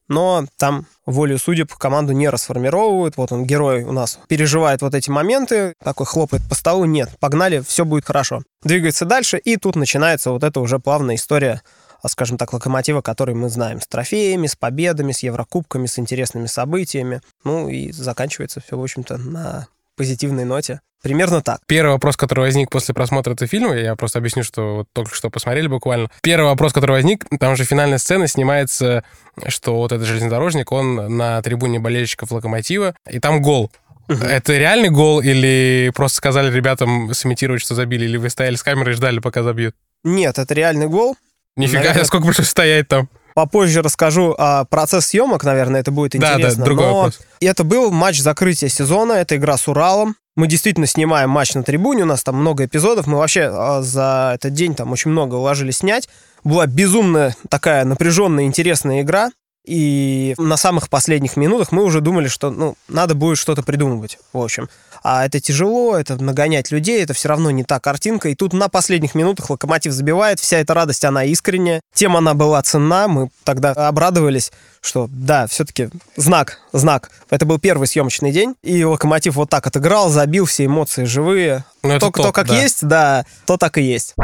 но 0.08 0.46
там 0.58 0.86
волю 1.06 1.38
судеб 1.38 1.72
команду 1.74 2.12
не 2.12 2.28
расформировывают. 2.28 3.16
Вот 3.16 3.32
он, 3.32 3.44
герой 3.44 3.84
у 3.84 3.92
нас, 3.92 4.18
переживает 4.28 4.82
вот 4.82 4.94
эти 4.94 5.10
моменты, 5.10 5.74
такой 5.82 6.06
хлопает 6.06 6.42
по 6.48 6.54
столу, 6.54 6.84
нет, 6.84 7.10
погнали, 7.20 7.60
все 7.66 7.84
будет 7.84 8.04
хорошо. 8.04 8.42
Двигается 8.62 9.04
дальше, 9.04 9.38
и 9.38 9.56
тут 9.56 9.76
начинается 9.76 10.30
вот 10.30 10.42
эта 10.42 10.60
уже 10.60 10.78
плавная 10.78 11.16
история 11.16 11.62
а, 12.02 12.08
скажем 12.08 12.36
так, 12.36 12.52
локомотива, 12.52 13.00
который 13.00 13.34
мы 13.34 13.48
знаем, 13.48 13.80
с 13.80 13.86
трофеями, 13.86 14.46
с 14.46 14.56
победами, 14.56 15.12
с 15.12 15.22
еврокубками, 15.22 15.86
с 15.86 15.98
интересными 15.98 16.44
событиями. 16.44 17.22
Ну 17.44 17.70
и 17.70 17.92
заканчивается 17.92 18.60
все, 18.60 18.76
в 18.76 18.82
общем-то, 18.82 19.16
на 19.16 19.68
позитивной 19.96 20.44
ноте. 20.44 20.80
Примерно 21.02 21.42
так. 21.42 21.60
Первый 21.66 21.92
вопрос, 21.92 22.16
который 22.16 22.40
возник 22.40 22.70
после 22.70 22.94
просмотра 22.94 23.34
этого 23.34 23.46
фильма, 23.46 23.74
я 23.74 23.94
просто 23.94 24.20
объясню, 24.20 24.42
что 24.42 24.76
вот 24.76 24.88
только 24.94 25.14
что 25.14 25.28
посмотрели 25.28 25.66
буквально. 25.66 26.08
Первый 26.22 26.46
вопрос, 26.46 26.72
который 26.72 26.92
возник, 26.92 27.26
там 27.38 27.56
же 27.56 27.64
финальная 27.64 27.98
сцена 27.98 28.26
снимается, 28.26 29.04
что 29.48 29.76
вот 29.76 29.92
этот 29.92 30.06
железнодорожник, 30.06 30.72
он 30.72 31.16
на 31.18 31.42
трибуне 31.42 31.78
болельщиков 31.78 32.32
Локомотива, 32.32 32.94
и 33.10 33.20
там 33.20 33.42
гол. 33.42 33.70
Угу. 34.08 34.24
Это 34.24 34.56
реальный 34.56 34.88
гол 34.88 35.20
или 35.20 35.92
просто 35.94 36.16
сказали 36.16 36.50
ребятам 36.50 37.12
сымитировать, 37.12 37.60
что 37.60 37.74
забили, 37.74 38.06
или 38.06 38.16
вы 38.16 38.30
стояли 38.30 38.56
с 38.56 38.62
камерой 38.62 38.94
и 38.94 38.96
ждали, 38.96 39.18
пока 39.18 39.42
забьют? 39.42 39.74
Нет, 40.04 40.38
это 40.38 40.54
реальный 40.54 40.88
гол. 40.88 41.16
Нифига, 41.56 41.80
Наверное... 41.80 42.04
сколько 42.04 42.26
пришлось 42.26 42.48
стоять 42.48 42.88
там? 42.88 43.10
Попозже 43.34 43.82
расскажу 43.82 44.34
а, 44.38 44.64
процесс 44.64 45.06
съемок, 45.06 45.42
наверное, 45.42 45.80
это 45.80 45.90
будет 45.90 46.14
интересно. 46.14 46.50
Да, 46.50 46.54
да, 46.56 46.64
другой 46.64 46.86
но 46.86 46.94
вопрос. 46.94 47.20
Это 47.40 47.64
был 47.64 47.90
матч 47.90 48.20
закрытия 48.20 48.68
сезона, 48.68 49.14
это 49.14 49.36
игра 49.36 49.56
с 49.56 49.66
Уралом. 49.66 50.14
Мы 50.36 50.46
действительно 50.46 50.86
снимаем 50.86 51.30
матч 51.30 51.54
на 51.54 51.64
трибуне, 51.64 52.04
у 52.04 52.06
нас 52.06 52.22
там 52.22 52.36
много 52.36 52.64
эпизодов. 52.64 53.06
Мы 53.08 53.18
вообще 53.18 53.50
а, 53.52 53.82
за 53.82 54.32
этот 54.36 54.52
день 54.52 54.74
там 54.74 54.92
очень 54.92 55.10
много 55.10 55.34
уложились 55.34 55.78
снять. 55.78 56.08
Была 56.44 56.66
безумно 56.66 57.34
такая 57.48 57.84
напряженная, 57.84 58.44
интересная 58.44 59.02
игра. 59.02 59.30
И 59.64 60.34
на 60.36 60.58
самых 60.58 60.90
последних 60.90 61.36
минутах 61.36 61.72
мы 61.72 61.84
уже 61.84 62.02
думали, 62.02 62.28
что 62.28 62.50
ну, 62.50 62.76
надо 62.86 63.14
будет 63.14 63.38
что-то 63.38 63.62
придумывать, 63.62 64.18
в 64.32 64.38
общем. 64.38 64.68
А 65.02 65.24
это 65.24 65.40
тяжело, 65.40 65.96
это 65.96 66.22
нагонять 66.22 66.70
людей, 66.70 67.02
это 67.02 67.14
все 67.14 67.28
равно 67.28 67.50
не 67.50 67.64
та 67.64 67.80
картинка. 67.80 68.28
И 68.28 68.34
тут 68.34 68.52
на 68.52 68.68
последних 68.68 69.14
минутах 69.14 69.48
локомотив 69.50 69.92
забивает, 69.92 70.38
вся 70.38 70.58
эта 70.58 70.74
радость, 70.74 71.04
она 71.04 71.24
искренняя. 71.24 71.80
Тем 71.94 72.16
она 72.16 72.34
была 72.34 72.60
ценна, 72.62 73.08
мы 73.08 73.30
тогда 73.42 73.72
обрадовались, 73.72 74.52
что 74.82 75.08
да, 75.10 75.46
все-таки 75.46 75.88
знак, 76.16 76.58
знак. 76.72 77.10
Это 77.30 77.46
был 77.46 77.58
первый 77.58 77.86
съемочный 77.86 78.32
день, 78.32 78.54
и 78.62 78.84
локомотив 78.84 79.34
вот 79.36 79.48
так 79.48 79.66
отыграл, 79.66 80.10
забил, 80.10 80.44
все 80.44 80.66
эмоции 80.66 81.04
живые. 81.04 81.64
Ну, 81.82 81.98
то, 81.98 82.10
кто 82.10 82.32
как 82.32 82.48
да. 82.48 82.60
есть, 82.60 82.86
да, 82.86 83.24
то 83.46 83.56
так 83.56 83.78
и 83.78 83.82
есть. 83.82 84.14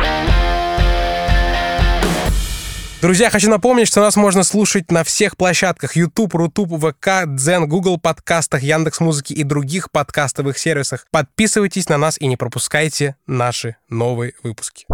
Друзья, 3.00 3.30
хочу 3.30 3.48
напомнить, 3.48 3.88
что 3.88 4.02
нас 4.02 4.14
можно 4.16 4.42
слушать 4.42 4.90
на 4.90 5.04
всех 5.04 5.38
площадках 5.38 5.96
YouTube, 5.96 6.34
Рутуб, 6.34 6.68
ВК, 6.78 7.24
Дзен, 7.26 7.66
Google 7.66 7.98
подкастах, 7.98 8.62
Яндекс 8.62 9.00
Музыки 9.00 9.32
и 9.32 9.42
других 9.42 9.90
подкастовых 9.90 10.58
сервисах. 10.58 11.06
Подписывайтесь 11.10 11.88
на 11.88 11.96
нас 11.96 12.20
и 12.20 12.26
не 12.26 12.36
пропускайте 12.36 13.16
наши 13.26 13.76
новые 13.88 14.34
выпуски. 14.42 14.84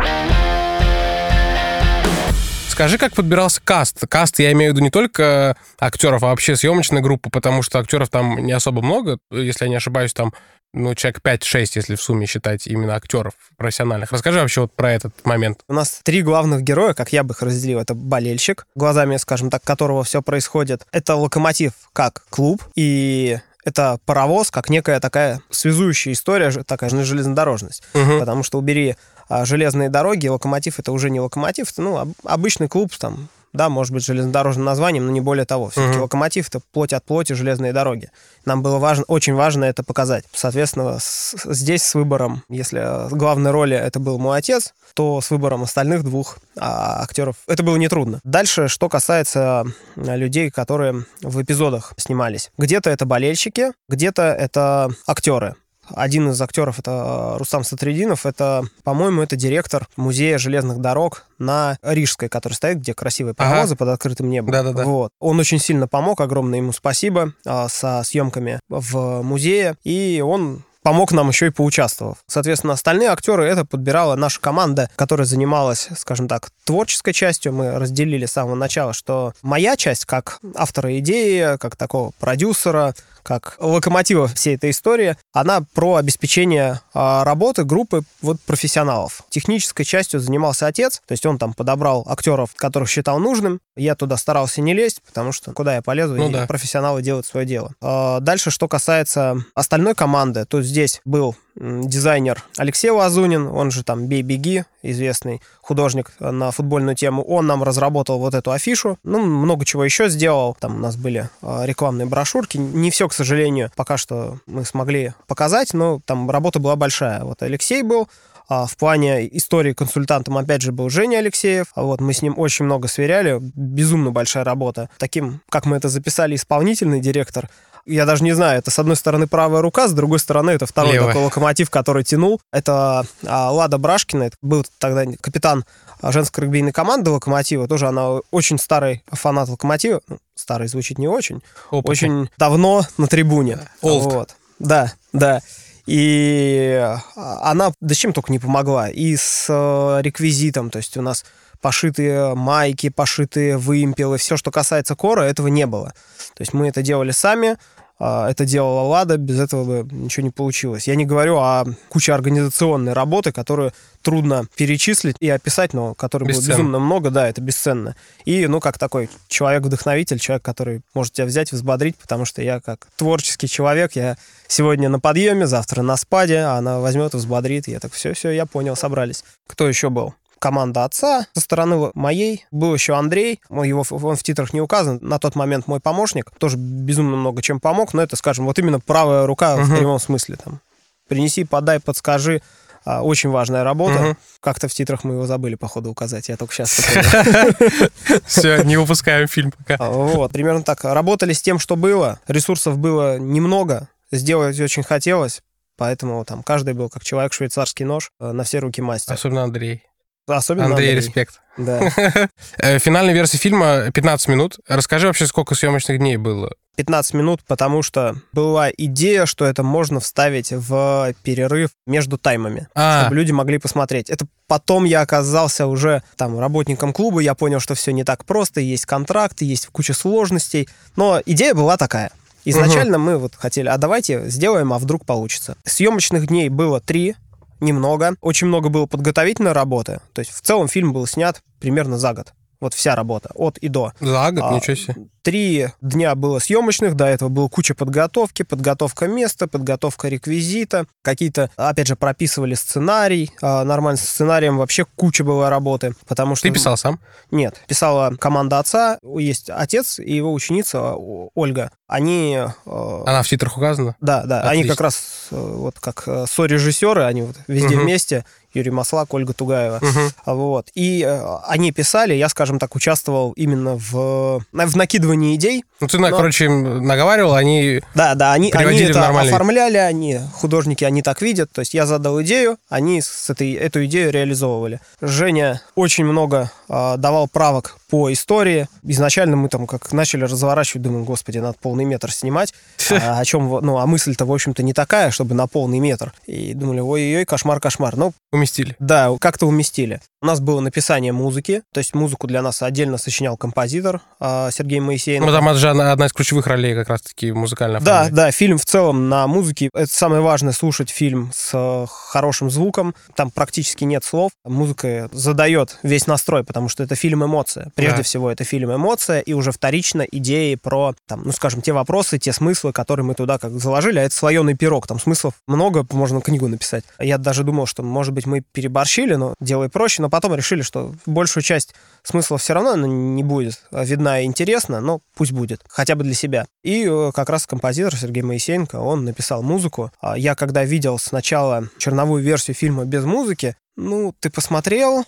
Скажи, 2.68 2.96
как 2.96 3.12
подбирался 3.14 3.60
каст? 3.64 4.06
Каст, 4.06 4.38
я 4.38 4.52
имею 4.52 4.70
в 4.70 4.76
виду 4.76 4.84
не 4.84 4.90
только 4.90 5.56
актеров, 5.80 6.22
а 6.22 6.26
вообще 6.26 6.54
съемочная 6.54 7.00
группа, 7.00 7.28
потому 7.28 7.62
что 7.62 7.80
актеров 7.80 8.10
там 8.10 8.38
не 8.38 8.52
особо 8.52 8.82
много. 8.82 9.18
Если 9.32 9.64
я 9.64 9.68
не 9.68 9.76
ошибаюсь, 9.76 10.12
там 10.12 10.32
ну, 10.76 10.94
человек 10.94 11.20
5-6, 11.24 11.72
если 11.74 11.96
в 11.96 12.02
сумме 12.02 12.26
считать 12.26 12.66
именно 12.66 12.94
актеров 12.94 13.32
профессиональных. 13.56 14.12
Расскажи 14.12 14.38
вообще 14.38 14.60
вот 14.60 14.72
про 14.72 14.92
этот 14.92 15.12
момент. 15.24 15.60
У 15.68 15.72
нас 15.72 16.00
три 16.02 16.22
главных 16.22 16.62
героя, 16.62 16.92
как 16.92 17.12
я 17.12 17.24
бы 17.24 17.32
их 17.32 17.42
разделил. 17.42 17.80
Это 17.80 17.94
болельщик, 17.94 18.66
глазами, 18.74 19.16
скажем 19.16 19.48
так, 19.48 19.62
которого 19.62 20.04
все 20.04 20.20
происходит. 20.20 20.86
Это 20.92 21.16
локомотив 21.16 21.72
как 21.94 22.24
клуб, 22.28 22.62
и 22.74 23.38
это 23.64 23.98
паровоз, 24.04 24.50
как 24.50 24.68
некая 24.68 25.00
такая 25.00 25.40
связующая 25.50 26.12
история, 26.12 26.50
такая 26.62 26.90
же 26.90 27.04
железнодорожность. 27.04 27.82
Угу. 27.94 28.20
Потому 28.20 28.42
что 28.42 28.58
убери 28.58 28.96
а, 29.28 29.46
железные 29.46 29.88
дороги, 29.88 30.28
локомотив 30.28 30.78
это 30.78 30.92
уже 30.92 31.08
не 31.08 31.20
локомотив, 31.20 31.72
это 31.72 31.82
ну, 31.82 32.14
обычный 32.22 32.68
клуб, 32.68 32.92
там, 32.98 33.28
да, 33.56 33.68
может 33.68 33.92
быть, 33.92 34.04
железнодорожным 34.04 34.64
названием, 34.64 35.06
но 35.06 35.12
не 35.12 35.20
более 35.20 35.44
того. 35.44 35.70
Все-таки 35.70 35.98
uh-huh. 35.98 36.02
локомотив— 36.02 36.48
это 36.48 36.60
плоть 36.72 36.92
от 36.92 37.04
плоти 37.04 37.32
железные 37.32 37.72
дороги. 37.72 38.10
Нам 38.44 38.62
было 38.62 38.78
важно, 38.78 39.04
очень 39.08 39.34
важно 39.34 39.64
это 39.64 39.82
показать. 39.82 40.24
Соответственно, 40.32 40.98
с, 41.00 41.34
здесь 41.44 41.82
с 41.82 41.94
выбором, 41.94 42.42
если 42.48 43.08
главной 43.10 43.50
роли 43.50 43.76
это 43.76 43.98
был 43.98 44.18
мой 44.18 44.38
отец, 44.38 44.74
то 44.94 45.20
с 45.20 45.30
выбором 45.30 45.62
остальных 45.62 46.04
двух 46.04 46.38
а, 46.56 47.02
актеров 47.02 47.36
это 47.46 47.62
было 47.62 47.76
нетрудно. 47.76 48.20
Дальше, 48.24 48.68
что 48.68 48.88
касается 48.88 49.64
людей, 49.96 50.50
которые 50.50 51.04
в 51.20 51.42
эпизодах 51.42 51.92
снимались. 51.96 52.50
Где-то 52.56 52.90
это 52.90 53.04
болельщики, 53.04 53.72
где-то 53.88 54.22
это 54.22 54.90
актеры. 55.06 55.56
Один 55.94 56.30
из 56.30 56.40
актеров 56.40 56.78
это 56.78 57.34
э, 57.34 57.38
Рустам 57.38 57.64
Сатридинов. 57.64 58.26
Это, 58.26 58.64
по-моему, 58.84 59.22
это 59.22 59.36
директор 59.36 59.88
музея 59.96 60.38
железных 60.38 60.80
дорог 60.80 61.26
на 61.38 61.78
Рижской, 61.82 62.28
который 62.28 62.54
стоит, 62.54 62.78
где 62.78 62.94
красивые 62.94 63.34
паровозы 63.34 63.74
ага. 63.74 63.76
под 63.76 63.88
открытым 63.88 64.30
небом. 64.30 64.50
Да-да-да. 64.50 64.84
Вот. 64.84 65.10
Он 65.20 65.38
очень 65.38 65.58
сильно 65.58 65.88
помог, 65.88 66.20
огромное 66.20 66.58
ему 66.58 66.72
спасибо 66.72 67.32
а, 67.44 67.68
со 67.68 68.02
съемками 68.04 68.60
в 68.68 69.22
музее. 69.22 69.76
И 69.84 70.22
он 70.24 70.64
помог 70.86 71.10
нам 71.10 71.26
еще 71.26 71.48
и 71.48 71.50
поучаствовав. 71.50 72.18
Соответственно, 72.28 72.74
остальные 72.74 73.08
актеры 73.08 73.44
это 73.44 73.64
подбирала 73.64 74.14
наша 74.14 74.40
команда, 74.40 74.88
которая 74.94 75.26
занималась, 75.26 75.88
скажем 75.98 76.28
так, 76.28 76.50
творческой 76.62 77.12
частью. 77.12 77.52
Мы 77.52 77.72
разделили 77.72 78.24
с 78.24 78.30
самого 78.30 78.54
начала, 78.54 78.92
что 78.92 79.32
моя 79.42 79.76
часть 79.76 80.04
как 80.04 80.38
автора 80.54 80.96
идеи, 81.00 81.56
как 81.56 81.74
такого 81.74 82.12
продюсера, 82.20 82.94
как 83.26 83.56
локомотива 83.58 84.28
всей 84.28 84.54
этой 84.54 84.70
истории, 84.70 85.16
она 85.32 85.62
про 85.74 85.96
обеспечение 85.96 86.80
а, 86.94 87.24
работы 87.24 87.64
группы 87.64 88.02
вот 88.22 88.40
профессионалов. 88.40 89.22
Технической 89.30 89.84
частью 89.84 90.20
занимался 90.20 90.68
отец, 90.68 91.02
то 91.04 91.12
есть 91.12 91.26
он 91.26 91.36
там 91.36 91.52
подобрал 91.52 92.06
актеров, 92.08 92.54
которых 92.54 92.88
считал 92.88 93.18
нужным. 93.18 93.58
Я 93.74 93.96
туда 93.96 94.16
старался 94.16 94.60
не 94.60 94.74
лезть, 94.74 95.02
потому 95.04 95.32
что 95.32 95.52
куда 95.52 95.74
я 95.74 95.82
полезу, 95.82 96.14
ну, 96.14 96.30
да. 96.30 96.46
профессионалы 96.46 97.02
делают 97.02 97.26
свое 97.26 97.44
дело. 97.44 97.74
А, 97.82 98.20
дальше, 98.20 98.52
что 98.52 98.68
касается 98.68 99.44
остальной 99.54 99.96
команды, 99.96 100.44
то 100.44 100.62
здесь 100.62 101.00
был 101.04 101.34
дизайнер 101.56 102.44
Алексей 102.56 102.90
Лазунин, 102.90 103.46
он 103.46 103.70
же 103.70 103.82
там 103.82 104.06
«Бей, 104.06 104.22
беги», 104.22 104.64
известный 104.82 105.40
художник 105.60 106.12
на 106.20 106.50
футбольную 106.50 106.94
тему, 106.96 107.22
он 107.22 107.46
нам 107.46 107.62
разработал 107.62 108.18
вот 108.18 108.34
эту 108.34 108.52
афишу. 108.52 108.98
Ну, 109.02 109.20
много 109.24 109.64
чего 109.64 109.84
еще 109.84 110.08
сделал. 110.08 110.56
Там 110.60 110.76
у 110.76 110.78
нас 110.78 110.96
были 110.96 111.28
а, 111.42 111.64
рекламные 111.64 112.06
брошюрки. 112.06 112.56
Не 112.56 112.90
все, 112.90 113.08
к 113.08 113.12
сожалению, 113.12 113.70
пока 113.74 113.96
что 113.96 114.38
мы 114.46 114.64
смогли 114.64 115.14
показать, 115.26 115.74
но 115.74 116.00
там 116.04 116.30
работа 116.30 116.58
была 116.60 116.76
большая. 116.76 117.24
Вот 117.24 117.42
Алексей 117.42 117.82
был, 117.82 118.08
а 118.48 118.66
в 118.66 118.76
плане 118.76 119.26
истории 119.36 119.72
консультантом, 119.72 120.38
опять 120.38 120.62
же, 120.62 120.72
был 120.72 120.88
Женя 120.88 121.18
Алексеев. 121.18 121.66
А 121.74 121.82
вот 121.82 122.00
мы 122.00 122.12
с 122.12 122.22
ним 122.22 122.38
очень 122.38 122.64
много 122.64 122.86
сверяли. 122.86 123.38
Безумно 123.40 124.12
большая 124.12 124.44
работа. 124.44 124.88
Таким, 124.98 125.40
как 125.48 125.66
мы 125.66 125.76
это 125.76 125.88
записали, 125.88 126.36
исполнительный 126.36 127.00
директор 127.00 127.48
я 127.86 128.04
даже 128.04 128.24
не 128.24 128.32
знаю, 128.32 128.58
это 128.58 128.70
с 128.70 128.78
одной 128.78 128.96
стороны 128.96 129.26
правая 129.26 129.62
рука, 129.62 129.88
с 129.88 129.92
другой 129.92 130.18
стороны 130.18 130.50
это 130.50 130.66
второй 130.66 130.94
Левая. 130.94 131.08
такой 131.08 131.24
локомотив, 131.24 131.70
который 131.70 132.04
тянул. 132.04 132.40
Это 132.52 133.06
а, 133.24 133.50
Лада 133.52 133.78
Брашкина, 133.78 134.24
это 134.24 134.36
был 134.42 134.64
тогда 134.78 135.04
капитан 135.20 135.64
женской 136.02 136.44
регбийной 136.44 136.72
команды 136.72 137.10
Локомотива, 137.10 137.68
тоже 137.68 137.86
она 137.86 138.18
очень 138.30 138.58
старый 138.58 139.02
фанат 139.10 139.48
Локомотива, 139.48 140.02
ну, 140.08 140.18
старый 140.34 140.68
звучит 140.68 140.98
не 140.98 141.08
очень, 141.08 141.42
Опытный. 141.70 141.92
очень 141.92 142.30
давно 142.36 142.82
на 142.98 143.06
трибуне. 143.06 143.58
Old. 143.82 144.02
Вот. 144.02 144.36
Да, 144.58 144.92
да. 145.12 145.40
И 145.86 146.84
она 147.14 147.72
да 147.80 147.94
чем 147.94 148.12
только 148.12 148.32
не 148.32 148.40
помогла. 148.40 148.88
И 148.88 149.16
с 149.16 149.46
э, 149.48 150.02
реквизитом, 150.02 150.70
то 150.70 150.78
есть 150.78 150.96
у 150.96 151.02
нас 151.02 151.24
пошитые 151.60 152.34
майки, 152.34 152.88
пошитые 152.88 153.56
вымпелы, 153.56 154.18
все, 154.18 154.36
что 154.36 154.50
касается 154.50 154.94
кора, 154.94 155.24
этого 155.26 155.48
не 155.48 155.66
было. 155.66 155.94
То 156.34 156.42
есть 156.42 156.52
мы 156.52 156.68
это 156.68 156.82
делали 156.82 157.12
сами, 157.12 157.50
а, 157.50 157.56
это 157.98 158.44
делала 158.44 158.82
Лада, 158.82 159.16
без 159.16 159.40
этого 159.40 159.82
бы 159.82 159.94
ничего 159.94 160.24
не 160.24 160.30
получилось. 160.30 160.86
Я 160.86 160.96
не 160.96 161.06
говорю 161.06 161.38
о 161.38 161.64
куче 161.88 162.12
организационной 162.12 162.92
работы, 162.92 163.32
которую 163.32 163.72
трудно 164.02 164.46
перечислить 164.54 165.16
и 165.20 165.30
описать, 165.30 165.72
но 165.72 165.94
которой 165.94 166.24
было 166.24 166.40
безумно 166.40 166.78
много, 166.78 167.10
да, 167.10 167.28
это 167.28 167.40
бесценно. 167.40 167.96
И, 168.24 168.46
ну, 168.46 168.60
как 168.60 168.78
такой 168.78 169.08
человек-вдохновитель, 169.28 170.18
человек, 170.18 170.44
который 170.44 170.82
может 170.94 171.14
тебя 171.14 171.26
взять, 171.26 171.52
взбодрить, 171.52 171.96
потому 171.96 172.26
что 172.26 172.42
я 172.42 172.60
как 172.60 172.86
творческий 172.96 173.48
человек, 173.48 173.96
я 173.96 174.16
сегодня 174.46 174.88
на 174.88 175.00
подъеме, 175.00 175.46
завтра 175.46 175.82
на 175.82 175.96
спаде, 175.96 176.38
а 176.40 176.56
она 176.56 176.80
возьмет 176.80 177.14
и 177.14 177.16
взбодрит. 177.16 177.66
Я 177.66 177.80
так, 177.80 177.92
все-все, 177.92 178.30
я 178.30 178.44
понял, 178.44 178.76
собрались. 178.76 179.24
Кто 179.46 179.66
еще 179.66 179.88
был? 179.88 180.14
Команда 180.46 180.84
отца. 180.84 181.26
Со 181.34 181.40
стороны 181.40 181.90
моей 181.94 182.46
был 182.52 182.72
еще 182.72 182.94
Андрей, 182.94 183.40
его, 183.50 183.84
он 183.90 184.14
в 184.14 184.22
титрах 184.22 184.52
не 184.52 184.60
указан, 184.60 185.00
на 185.02 185.18
тот 185.18 185.34
момент 185.34 185.66
мой 185.66 185.80
помощник, 185.80 186.30
тоже 186.38 186.56
безумно 186.56 187.16
много 187.16 187.42
чем 187.42 187.58
помог, 187.58 187.94
но 187.94 188.02
это, 188.02 188.14
скажем, 188.14 188.44
вот 188.46 188.56
именно 188.60 188.78
правая 188.78 189.26
рука 189.26 189.56
угу. 189.56 189.64
в 189.64 189.76
прямом 189.76 189.98
смысле. 189.98 190.36
Там. 190.36 190.60
Принеси, 191.08 191.42
подай, 191.42 191.80
подскажи. 191.80 192.42
А, 192.84 193.02
очень 193.02 193.30
важная 193.30 193.64
работа. 193.64 194.10
Угу. 194.10 194.16
Как-то 194.38 194.68
в 194.68 194.72
титрах 194.72 195.02
мы 195.02 195.14
его 195.14 195.26
забыли, 195.26 195.56
походу, 195.56 195.90
указать. 195.90 196.28
Я 196.28 196.36
только 196.36 196.54
сейчас 196.54 196.70
Все, 198.26 198.62
не 198.62 198.76
выпускаем 198.76 199.26
фильм 199.26 199.50
пока. 199.50 199.74
А, 199.80 199.90
вот, 199.90 200.30
примерно 200.30 200.62
так. 200.62 200.84
Работали 200.84 201.32
с 201.32 201.42
тем, 201.42 201.58
что 201.58 201.74
было. 201.74 202.20
Ресурсов 202.28 202.78
было 202.78 203.18
немного. 203.18 203.88
Сделать 204.12 204.60
очень 204.60 204.84
хотелось. 204.84 205.42
Поэтому 205.76 206.24
там 206.24 206.44
каждый 206.44 206.74
был 206.74 206.88
как 206.88 207.02
человек 207.02 207.32
швейцарский 207.32 207.84
нож 207.84 208.12
э, 208.20 208.30
на 208.30 208.44
все 208.44 208.60
руки 208.60 208.80
мастер. 208.80 209.14
Особенно 209.14 209.42
Андрей. 209.42 209.82
Особенно 210.26 210.66
Андрей, 210.66 210.90
Андрей. 210.90 210.96
респект. 210.96 211.40
Да. 211.56 211.90
Э, 212.58 212.78
финальная 212.78 213.14
версия 213.14 213.38
фильма 213.38 213.90
15 213.92 214.28
минут. 214.28 214.58
Расскажи 214.66 215.06
вообще, 215.06 215.26
сколько 215.26 215.54
съемочных 215.54 215.98
дней 215.98 216.16
было? 216.16 216.52
15 216.76 217.14
минут, 217.14 217.40
потому 217.46 217.82
что 217.82 218.16
была 218.32 218.70
идея, 218.70 219.26
что 219.26 219.44
это 219.44 219.62
можно 219.62 219.98
вставить 220.00 220.52
в 220.52 221.14
перерыв 221.22 221.70
между 221.86 222.18
таймами, 222.18 222.68
а. 222.74 223.02
чтобы 223.02 223.16
люди 223.16 223.32
могли 223.32 223.58
посмотреть. 223.58 224.10
Это 224.10 224.26
потом 224.46 224.84
я 224.84 225.00
оказался 225.00 225.66
уже 225.66 226.02
там 226.16 226.38
работником 226.38 226.92
клуба, 226.92 227.20
я 227.20 227.34
понял, 227.34 227.60
что 227.60 227.74
все 227.74 227.92
не 227.92 228.04
так 228.04 228.24
просто, 228.24 228.60
есть 228.60 228.84
контракты, 228.84 229.44
есть 229.44 229.66
куча 229.68 229.94
сложностей, 229.94 230.68
но 230.96 231.20
идея 231.24 231.54
была 231.54 231.76
такая. 231.76 232.10
Изначально 232.44 232.98
угу. 232.98 233.06
мы 233.06 233.18
вот 233.18 233.34
хотели, 233.34 233.68
а 233.68 233.76
давайте 233.76 234.28
сделаем, 234.28 234.72
а 234.72 234.78
вдруг 234.78 235.04
получится. 235.04 235.56
Съемочных 235.64 236.28
дней 236.28 236.48
было 236.48 236.80
три, 236.80 237.16
немного. 237.60 238.16
Очень 238.20 238.48
много 238.48 238.68
было 238.68 238.86
подготовительной 238.86 239.52
работы. 239.52 240.00
То 240.12 240.20
есть 240.20 240.32
в 240.32 240.40
целом 240.40 240.68
фильм 240.68 240.92
был 240.92 241.06
снят 241.06 241.42
примерно 241.60 241.98
за 241.98 242.14
год. 242.14 242.32
Вот 242.60 242.72
вся 242.72 242.96
работа, 242.96 243.30
от 243.34 243.58
и 243.58 243.68
до. 243.68 243.92
За 244.00 244.30
год, 244.32 244.44
а, 244.46 244.54
ничего 244.54 244.76
себе. 244.76 244.96
Три 245.22 245.68
дня 245.82 246.14
было 246.14 246.38
съемочных, 246.38 246.94
до 246.94 247.04
этого 247.04 247.28
было 247.28 247.48
куча 247.48 247.74
подготовки, 247.74 248.44
подготовка 248.44 249.08
места, 249.08 249.46
подготовка 249.46 250.08
реквизита, 250.08 250.86
какие-то, 251.02 251.50
опять 251.56 251.86
же, 251.86 251.96
прописывали 251.96 252.54
сценарий, 252.54 253.30
а, 253.42 253.64
нормально 253.64 253.98
с 253.98 254.08
сценарием 254.08 254.56
вообще 254.56 254.86
куча 254.86 255.22
была 255.22 255.50
работы, 255.50 255.94
потому 256.06 256.34
что... 256.34 256.48
Ты 256.48 256.54
писал 256.54 256.78
сам? 256.78 256.98
Нет, 257.30 257.60
писала 257.66 258.14
команда 258.18 258.58
отца, 258.58 258.98
есть 259.18 259.50
отец 259.50 259.98
и 259.98 260.14
его 260.14 260.32
ученица 260.32 260.94
Ольга. 261.34 261.70
Они... 261.88 262.36
А, 262.36 263.02
Она 263.06 263.22
в 263.22 263.28
титрах 263.28 263.56
указана? 263.56 263.96
Да, 264.00 264.24
да, 264.24 264.40
Отлично. 264.40 264.50
они 264.50 264.68
как 264.68 264.80
раз 264.80 265.28
э, 265.30 265.36
вот 265.36 265.78
как 265.78 266.02
э, 266.06 266.24
сорежиссеры, 266.28 267.04
они 267.04 267.22
вот 267.22 267.36
везде 267.46 267.76
угу. 267.76 267.84
вместе, 267.84 268.24
Юрий 268.56 268.70
Маслак, 268.70 269.12
Ольга 269.12 269.34
Тугаева. 269.34 269.76
Угу. 269.76 270.34
Вот. 270.34 270.68
И 270.74 271.04
э, 271.06 271.36
они 271.46 271.72
писали, 271.72 272.14
я, 272.14 272.28
скажем 272.28 272.58
так, 272.58 272.74
участвовал 272.74 273.32
именно 273.32 273.76
в, 273.76 274.42
в 274.50 274.76
накидывании 274.76 275.36
идей. 275.36 275.64
Ну, 275.80 275.88
ты, 275.88 275.98
но... 275.98 276.10
короче, 276.10 276.48
наговаривал, 276.48 277.34
они 277.34 277.82
Да, 277.94 278.14
да, 278.14 278.32
они, 278.32 278.50
они 278.52 278.80
это 278.80 278.98
нормальный... 278.98 279.30
оформляли, 279.30 279.76
они, 279.76 280.18
художники, 280.32 280.84
они 280.84 281.02
так 281.02 281.20
видят. 281.20 281.52
То 281.52 281.60
есть 281.60 281.74
я 281.74 281.84
задал 281.84 282.20
идею, 282.22 282.56
они 282.70 283.02
с 283.02 283.28
этой, 283.28 283.52
эту 283.52 283.84
идею 283.84 284.10
реализовывали. 284.10 284.80
Женя 285.02 285.60
очень 285.74 286.04
много 286.04 286.50
э, 286.68 286.94
давал 286.96 287.28
правок 287.28 287.76
по 287.88 288.12
истории. 288.12 288.68
Изначально 288.82 289.36
мы 289.36 289.48
там 289.48 289.66
как 289.66 289.92
начали 289.92 290.24
разворачивать, 290.24 290.82
думаем, 290.82 291.04
господи, 291.04 291.38
надо 291.38 291.56
полный 291.60 291.84
метр 291.84 292.12
снимать. 292.12 292.54
А, 293.06 293.20
о 293.20 293.24
чем, 293.24 293.48
ну, 293.48 293.78
а 293.78 293.86
мысль-то, 293.86 294.24
в 294.24 294.32
общем-то, 294.32 294.62
не 294.62 294.72
такая, 294.72 295.10
чтобы 295.10 295.34
на 295.34 295.46
полный 295.46 295.80
метр. 295.80 296.14
И 296.26 296.54
думали, 296.54 296.80
ой-ой-ой, 296.80 297.24
кошмар-кошмар. 297.24 297.96
Ну, 297.96 298.12
уместили. 298.32 298.74
Да, 298.78 299.14
как-то 299.20 299.46
уместили. 299.46 300.00
У 300.22 300.26
нас 300.26 300.40
было 300.40 300.60
написание 300.60 301.12
музыки, 301.12 301.62
то 301.72 301.78
есть 301.78 301.94
музыку 301.94 302.26
для 302.26 302.42
нас 302.42 302.62
отдельно 302.62 302.96
сочинял 302.96 303.36
композитор 303.36 304.00
а, 304.18 304.50
Сергей 304.50 304.80
Моисеенко. 304.80 305.26
Ну, 305.26 305.32
там 305.32 305.48
это 305.48 305.58
же 305.58 305.68
одна 305.70 306.06
из 306.06 306.12
ключевых 306.12 306.46
ролей 306.46 306.74
как 306.74 306.88
раз-таки 306.88 307.32
музыкальная. 307.32 307.80
Да, 307.80 308.08
да, 308.10 308.30
фильм 308.30 308.58
в 308.58 308.64
целом 308.64 309.08
на 309.08 309.26
музыке. 309.26 309.68
Это 309.74 309.92
самое 309.92 310.22
важное, 310.22 310.52
слушать 310.52 310.90
фильм 310.90 311.30
с 311.34 311.50
э, 311.52 311.86
хорошим 311.88 312.50
звуком. 312.50 312.94
Там 313.14 313.30
практически 313.30 313.84
нет 313.84 314.04
слов. 314.04 314.32
Музыка 314.44 315.08
задает 315.12 315.78
весь 315.82 316.06
настрой, 316.06 316.44
потому 316.44 316.68
что 316.68 316.82
это 316.82 316.94
фильм-эмоция. 316.94 317.70
Прежде 317.76 317.98
да. 317.98 318.02
всего, 318.02 318.30
это 318.30 318.42
фильм-эмоция, 318.42 319.20
и 319.20 319.34
уже 319.34 319.52
вторично 319.52 320.00
идеи 320.00 320.54
про, 320.54 320.94
там, 321.06 321.22
ну, 321.26 321.32
скажем, 321.32 321.60
те 321.60 321.72
вопросы, 321.72 322.18
те 322.18 322.32
смыслы, 322.32 322.72
которые 322.72 323.04
мы 323.04 323.14
туда 323.14 323.38
как 323.38 323.52
заложили, 323.52 323.98
а 323.98 324.02
это 324.02 324.14
слоеный 324.14 324.54
пирог. 324.54 324.86
Там 324.86 324.98
смыслов 324.98 325.34
много, 325.46 325.86
можно 325.92 326.20
книгу 326.22 326.48
написать. 326.48 326.84
Я 326.98 327.18
даже 327.18 327.44
думал, 327.44 327.66
что, 327.66 327.82
может 327.82 328.14
быть, 328.14 328.24
мы 328.26 328.40
переборщили, 328.40 329.14
но 329.14 329.34
делай 329.40 329.68
проще, 329.68 330.00
но 330.00 330.08
потом 330.08 330.34
решили, 330.34 330.62
что 330.62 330.94
большую 331.04 331.42
часть 331.42 331.74
смысла 332.02 332.38
все 332.38 332.54
равно 332.54 332.74
не 332.86 333.22
будет 333.22 333.60
видна 333.70 334.20
и 334.20 334.24
интересна, 334.24 334.80
но 334.80 335.00
пусть 335.14 335.32
будет, 335.32 335.62
хотя 335.68 335.94
бы 335.94 336.04
для 336.04 336.14
себя. 336.14 336.46
И 336.62 336.86
э, 336.88 337.12
как 337.14 337.28
раз 337.28 337.46
композитор 337.46 337.94
Сергей 337.94 338.22
Моисеенко, 338.22 338.76
он 338.76 339.04
написал 339.04 339.42
музыку. 339.42 339.90
А 340.00 340.16
я 340.16 340.34
когда 340.34 340.64
видел 340.64 340.98
сначала 340.98 341.68
черновую 341.78 342.22
версию 342.22 342.54
фильма 342.54 342.84
без 342.84 343.04
музыки, 343.04 343.54
ну, 343.76 344.14
ты 344.18 344.30
посмотрел, 344.30 345.04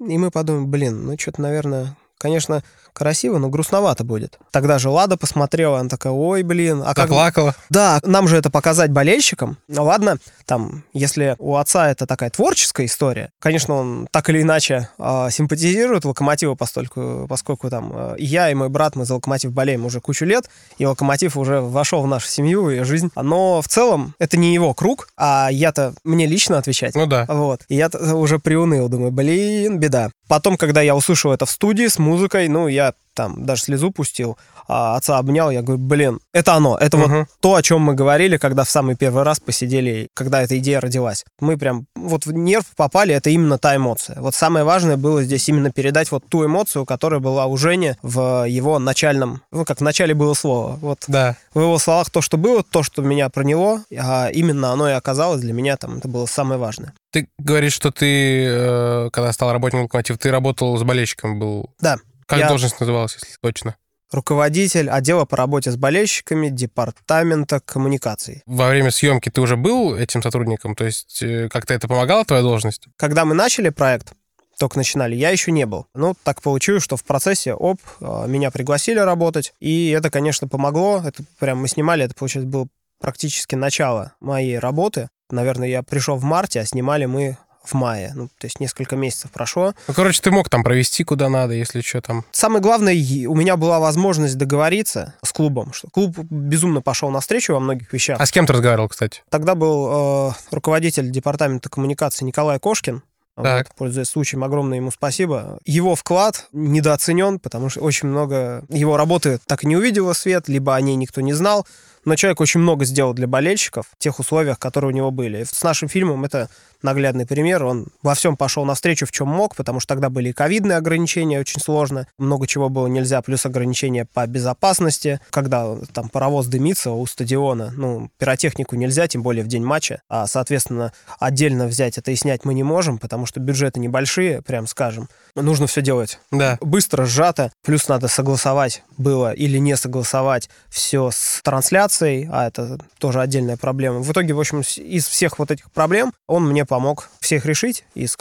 и 0.00 0.18
мы 0.18 0.30
подумали, 0.30 0.66
блин, 0.66 1.06
ну 1.06 1.18
что-то, 1.18 1.42
наверное, 1.42 1.96
конечно, 2.18 2.62
красиво, 2.92 3.38
но 3.38 3.48
грустновато 3.48 4.04
будет. 4.04 4.38
Тогда 4.50 4.78
же 4.78 4.88
Лада 4.88 5.16
посмотрела, 5.16 5.78
она 5.78 5.88
такая, 5.88 6.12
ой, 6.12 6.42
блин. 6.42 6.82
А 6.84 6.94
как... 6.94 7.08
Заплакала. 7.08 7.54
Да, 7.68 8.00
нам 8.04 8.28
же 8.28 8.36
это 8.36 8.50
показать 8.50 8.90
болельщикам. 8.90 9.58
Ну 9.68 9.84
ладно, 9.84 10.18
там, 10.46 10.84
если 10.92 11.36
у 11.38 11.56
отца 11.56 11.90
это 11.90 12.06
такая 12.06 12.30
творческая 12.30 12.86
история, 12.86 13.30
конечно, 13.38 13.74
он 13.74 14.08
так 14.10 14.28
или 14.30 14.42
иначе 14.42 14.88
э, 14.98 15.28
симпатизирует 15.30 16.04
Локомотиву, 16.04 16.56
поскольку, 16.56 17.26
поскольку 17.28 17.70
там 17.70 17.92
э, 17.94 18.14
я 18.18 18.50
и 18.50 18.54
мой 18.54 18.68
брат, 18.68 18.96
мы 18.96 19.04
за 19.04 19.14
Локомотив 19.14 19.52
болеем 19.52 19.84
уже 19.84 20.00
кучу 20.00 20.24
лет, 20.24 20.48
и 20.78 20.86
Локомотив 20.86 21.36
уже 21.36 21.60
вошел 21.60 22.02
в 22.02 22.06
нашу 22.06 22.28
семью 22.28 22.70
и 22.70 22.82
жизнь. 22.82 23.10
Но 23.14 23.62
в 23.62 23.68
целом 23.68 24.14
это 24.18 24.36
не 24.36 24.54
его 24.54 24.74
круг, 24.74 25.08
а 25.16 25.48
я-то, 25.50 25.94
мне 26.04 26.26
лично 26.26 26.58
отвечать. 26.58 26.94
Ну 26.94 27.06
да. 27.06 27.26
Вот. 27.28 27.62
И 27.68 27.76
я 27.76 27.88
уже 28.12 28.38
приуныл, 28.38 28.88
думаю, 28.88 29.12
блин, 29.12 29.78
беда. 29.78 30.10
Потом, 30.28 30.56
когда 30.56 30.80
я 30.80 30.94
услышал 30.94 31.32
это 31.32 31.44
в 31.44 31.50
студии 31.50 31.88
с 31.88 31.98
музыкой, 31.98 32.46
ну, 32.48 32.68
я 32.68 32.79
там 33.14 33.44
даже 33.44 33.62
слезу 33.62 33.90
пустил, 33.90 34.38
а 34.66 34.96
отца 34.96 35.18
обнял, 35.18 35.50
я 35.50 35.62
говорю, 35.62 35.82
блин, 35.82 36.20
это 36.32 36.54
оно, 36.54 36.78
это 36.78 36.96
угу. 36.96 37.08
вот 37.08 37.28
то, 37.40 37.54
о 37.56 37.62
чем 37.62 37.82
мы 37.82 37.94
говорили, 37.94 38.36
когда 38.36 38.64
в 38.64 38.70
самый 38.70 38.94
первый 38.94 39.24
раз 39.24 39.40
посидели, 39.40 40.08
когда 40.14 40.42
эта 40.42 40.58
идея 40.58 40.80
родилась. 40.80 41.24
Мы 41.40 41.58
прям 41.58 41.86
вот 41.96 42.24
в 42.24 42.32
нерв 42.32 42.66
попали, 42.76 43.14
это 43.14 43.30
именно 43.30 43.58
та 43.58 43.76
эмоция. 43.76 44.20
Вот 44.20 44.34
самое 44.34 44.64
важное 44.64 44.96
было 44.96 45.22
здесь 45.22 45.48
именно 45.48 45.70
передать 45.72 46.10
вот 46.12 46.24
ту 46.28 46.46
эмоцию, 46.46 46.86
которая 46.86 47.20
была 47.20 47.46
у 47.46 47.56
Жени 47.56 47.96
в 48.02 48.46
его 48.48 48.78
начальном, 48.78 49.42
ну, 49.50 49.64
как 49.64 49.80
в 49.80 49.82
начале 49.82 50.14
было 50.14 50.34
слово. 50.34 50.76
Вот 50.76 51.04
да. 51.08 51.36
в 51.52 51.60
его 51.60 51.78
словах 51.78 52.10
то, 52.10 52.22
что 52.22 52.38
было, 52.38 52.62
то, 52.62 52.82
что 52.82 53.02
меня 53.02 53.28
проняло, 53.28 53.82
а 53.98 54.28
именно 54.28 54.72
оно 54.72 54.88
и 54.88 54.92
оказалось 54.92 55.40
для 55.40 55.52
меня 55.52 55.76
там, 55.76 55.98
это 55.98 56.08
было 56.08 56.26
самое 56.26 56.60
важное. 56.60 56.94
Ты 57.12 57.28
говоришь, 57.38 57.72
что 57.72 57.90
ты, 57.90 58.44
э, 58.46 59.10
когда 59.12 59.32
стал 59.32 59.52
работником 59.52 59.82
локомотив, 59.82 60.16
ты 60.18 60.30
работал 60.30 60.78
с 60.78 60.82
болельщиком, 60.84 61.40
был... 61.40 61.70
Да. 61.80 61.98
Как 62.30 62.38
я... 62.38 62.48
должность 62.48 62.78
называлась, 62.78 63.14
если 63.14 63.36
точно? 63.40 63.76
Руководитель 64.12 64.88
отдела 64.88 65.24
по 65.24 65.36
работе 65.36 65.72
с 65.72 65.76
болельщиками 65.76 66.48
департамента 66.48 67.60
коммуникаций. 67.60 68.42
Во 68.46 68.68
время 68.68 68.92
съемки 68.92 69.30
ты 69.30 69.40
уже 69.40 69.56
был 69.56 69.96
этим 69.96 70.22
сотрудником? 70.22 70.76
То 70.76 70.84
есть 70.84 71.22
э, 71.22 71.48
как-то 71.48 71.74
это 71.74 71.88
помогало 71.88 72.24
твоя 72.24 72.42
должность? 72.42 72.86
Когда 72.96 73.24
мы 73.24 73.34
начали 73.34 73.68
проект, 73.70 74.12
только 74.60 74.78
начинали, 74.78 75.16
я 75.16 75.30
еще 75.30 75.50
не 75.50 75.66
был. 75.66 75.86
Ну, 75.94 76.14
так 76.22 76.40
получилось, 76.40 76.84
что 76.84 76.96
в 76.96 77.04
процессе, 77.04 77.52
оп, 77.52 77.80
э, 78.00 78.24
меня 78.28 78.52
пригласили 78.52 78.98
работать, 78.98 79.52
и 79.58 79.90
это, 79.90 80.10
конечно, 80.10 80.46
помогло. 80.46 81.02
Это 81.04 81.24
прям 81.40 81.58
мы 81.58 81.66
снимали, 81.68 82.04
это, 82.04 82.14
получается, 82.14 82.48
было 82.48 82.68
практически 83.00 83.56
начало 83.56 84.12
моей 84.20 84.58
работы. 84.58 85.08
Наверное, 85.30 85.68
я 85.68 85.82
пришел 85.82 86.16
в 86.16 86.22
марте, 86.24 86.60
а 86.60 86.64
снимали 86.64 87.06
мы 87.06 87.38
в 87.64 87.74
мае. 87.74 88.12
Ну, 88.14 88.28
то 88.28 88.46
есть 88.46 88.60
несколько 88.60 88.96
месяцев 88.96 89.30
прошло. 89.30 89.74
Ну, 89.88 89.94
короче, 89.94 90.20
ты 90.22 90.30
мог 90.30 90.48
там 90.48 90.62
провести 90.62 91.04
куда 91.04 91.28
надо, 91.28 91.54
если 91.54 91.80
что 91.80 92.00
там. 92.00 92.24
Самое 92.32 92.62
главное, 92.62 92.94
у 93.28 93.34
меня 93.34 93.56
была 93.56 93.80
возможность 93.80 94.36
договориться 94.36 95.14
с 95.22 95.32
клубом, 95.32 95.72
что 95.72 95.88
клуб 95.88 96.16
безумно 96.18 96.82
пошел 96.82 97.10
навстречу 97.10 97.52
во 97.52 97.60
многих 97.60 97.92
вещах. 97.92 98.20
А 98.20 98.26
с 98.26 98.30
кем 98.30 98.46
ты 98.46 98.52
разговаривал, 98.52 98.88
кстати? 98.88 99.22
Тогда 99.28 99.54
был 99.54 100.30
э, 100.30 100.32
руководитель 100.50 101.10
департамента 101.10 101.68
коммуникации 101.68 102.24
Николай 102.24 102.58
Кошкин. 102.58 103.02
Так. 103.36 103.68
Вот, 103.68 103.76
пользуясь 103.76 104.08
случаем, 104.08 104.44
огромное 104.44 104.78
ему 104.78 104.90
спасибо. 104.90 105.58
Его 105.64 105.94
вклад 105.94 106.48
недооценен, 106.52 107.38
потому 107.38 107.70
что 107.70 107.80
очень 107.80 108.08
много 108.08 108.64
его 108.68 108.96
работы 108.96 109.38
так 109.46 109.64
и 109.64 109.66
не 109.66 109.76
увидела 109.76 110.12
свет, 110.12 110.48
либо 110.48 110.74
о 110.74 110.80
ней 110.80 110.96
никто 110.96 111.20
не 111.20 111.32
знал. 111.32 111.66
Но 112.04 112.16
человек 112.16 112.40
очень 112.40 112.60
много 112.60 112.84
сделал 112.84 113.12
для 113.12 113.26
болельщиков 113.26 113.86
в 113.92 113.98
тех 113.98 114.18
условиях, 114.18 114.58
которые 114.58 114.92
у 114.92 114.94
него 114.94 115.10
были. 115.10 115.42
И 115.42 115.44
с 115.44 115.62
нашим 115.62 115.88
фильмом 115.88 116.24
это 116.24 116.48
наглядный 116.82 117.26
пример. 117.26 117.64
Он 117.64 117.88
во 118.02 118.14
всем 118.14 118.36
пошел 118.36 118.64
навстречу, 118.64 119.06
в 119.06 119.12
чем 119.12 119.28
мог, 119.28 119.54
потому 119.54 119.80
что 119.80 119.88
тогда 119.88 120.08
были 120.08 120.30
и 120.30 120.32
ковидные 120.32 120.78
ограничения, 120.78 121.38
очень 121.38 121.60
сложно. 121.60 122.06
Много 122.18 122.46
чего 122.46 122.68
было 122.68 122.86
нельзя, 122.86 123.20
плюс 123.22 123.44
ограничения 123.44 124.06
по 124.06 124.26
безопасности. 124.26 125.20
Когда 125.30 125.76
там 125.92 126.08
паровоз 126.08 126.46
дымится 126.46 126.90
у 126.92 127.04
стадиона, 127.06 127.72
ну, 127.76 128.10
пиротехнику 128.18 128.76
нельзя, 128.76 129.06
тем 129.08 129.22
более 129.22 129.44
в 129.44 129.48
день 129.48 129.64
матча. 129.64 130.00
А, 130.08 130.26
соответственно, 130.26 130.92
отдельно 131.18 131.66
взять 131.66 131.98
это 131.98 132.10
и 132.10 132.16
снять 132.16 132.44
мы 132.44 132.54
не 132.54 132.62
можем, 132.62 132.98
потому 132.98 133.26
что 133.26 133.40
бюджеты 133.40 133.78
небольшие, 133.80 134.40
прям 134.42 134.66
скажем. 134.66 135.08
Нужно 135.34 135.66
все 135.66 135.82
делать 135.82 136.18
Да. 136.30 136.58
быстро, 136.60 137.04
сжато. 137.04 137.52
Плюс 137.62 137.88
надо 137.88 138.08
согласовать 138.08 138.82
было 138.96 139.32
или 139.32 139.58
не 139.58 139.76
согласовать 139.76 140.48
все 140.68 141.10
с 141.12 141.40
трансляцией, 141.42 141.89
а 142.30 142.46
это 142.48 142.78
тоже 142.98 143.20
отдельная 143.20 143.56
проблема. 143.56 144.00
В 144.00 144.10
итоге, 144.12 144.32
в 144.34 144.40
общем, 144.40 144.60
из 144.60 145.06
всех 145.06 145.38
вот 145.38 145.50
этих 145.50 145.70
проблем 145.72 146.12
он 146.26 146.46
мне 146.48 146.64
помог 146.64 147.08
всех 147.20 147.46
решить. 147.46 147.84
Из 147.94 148.14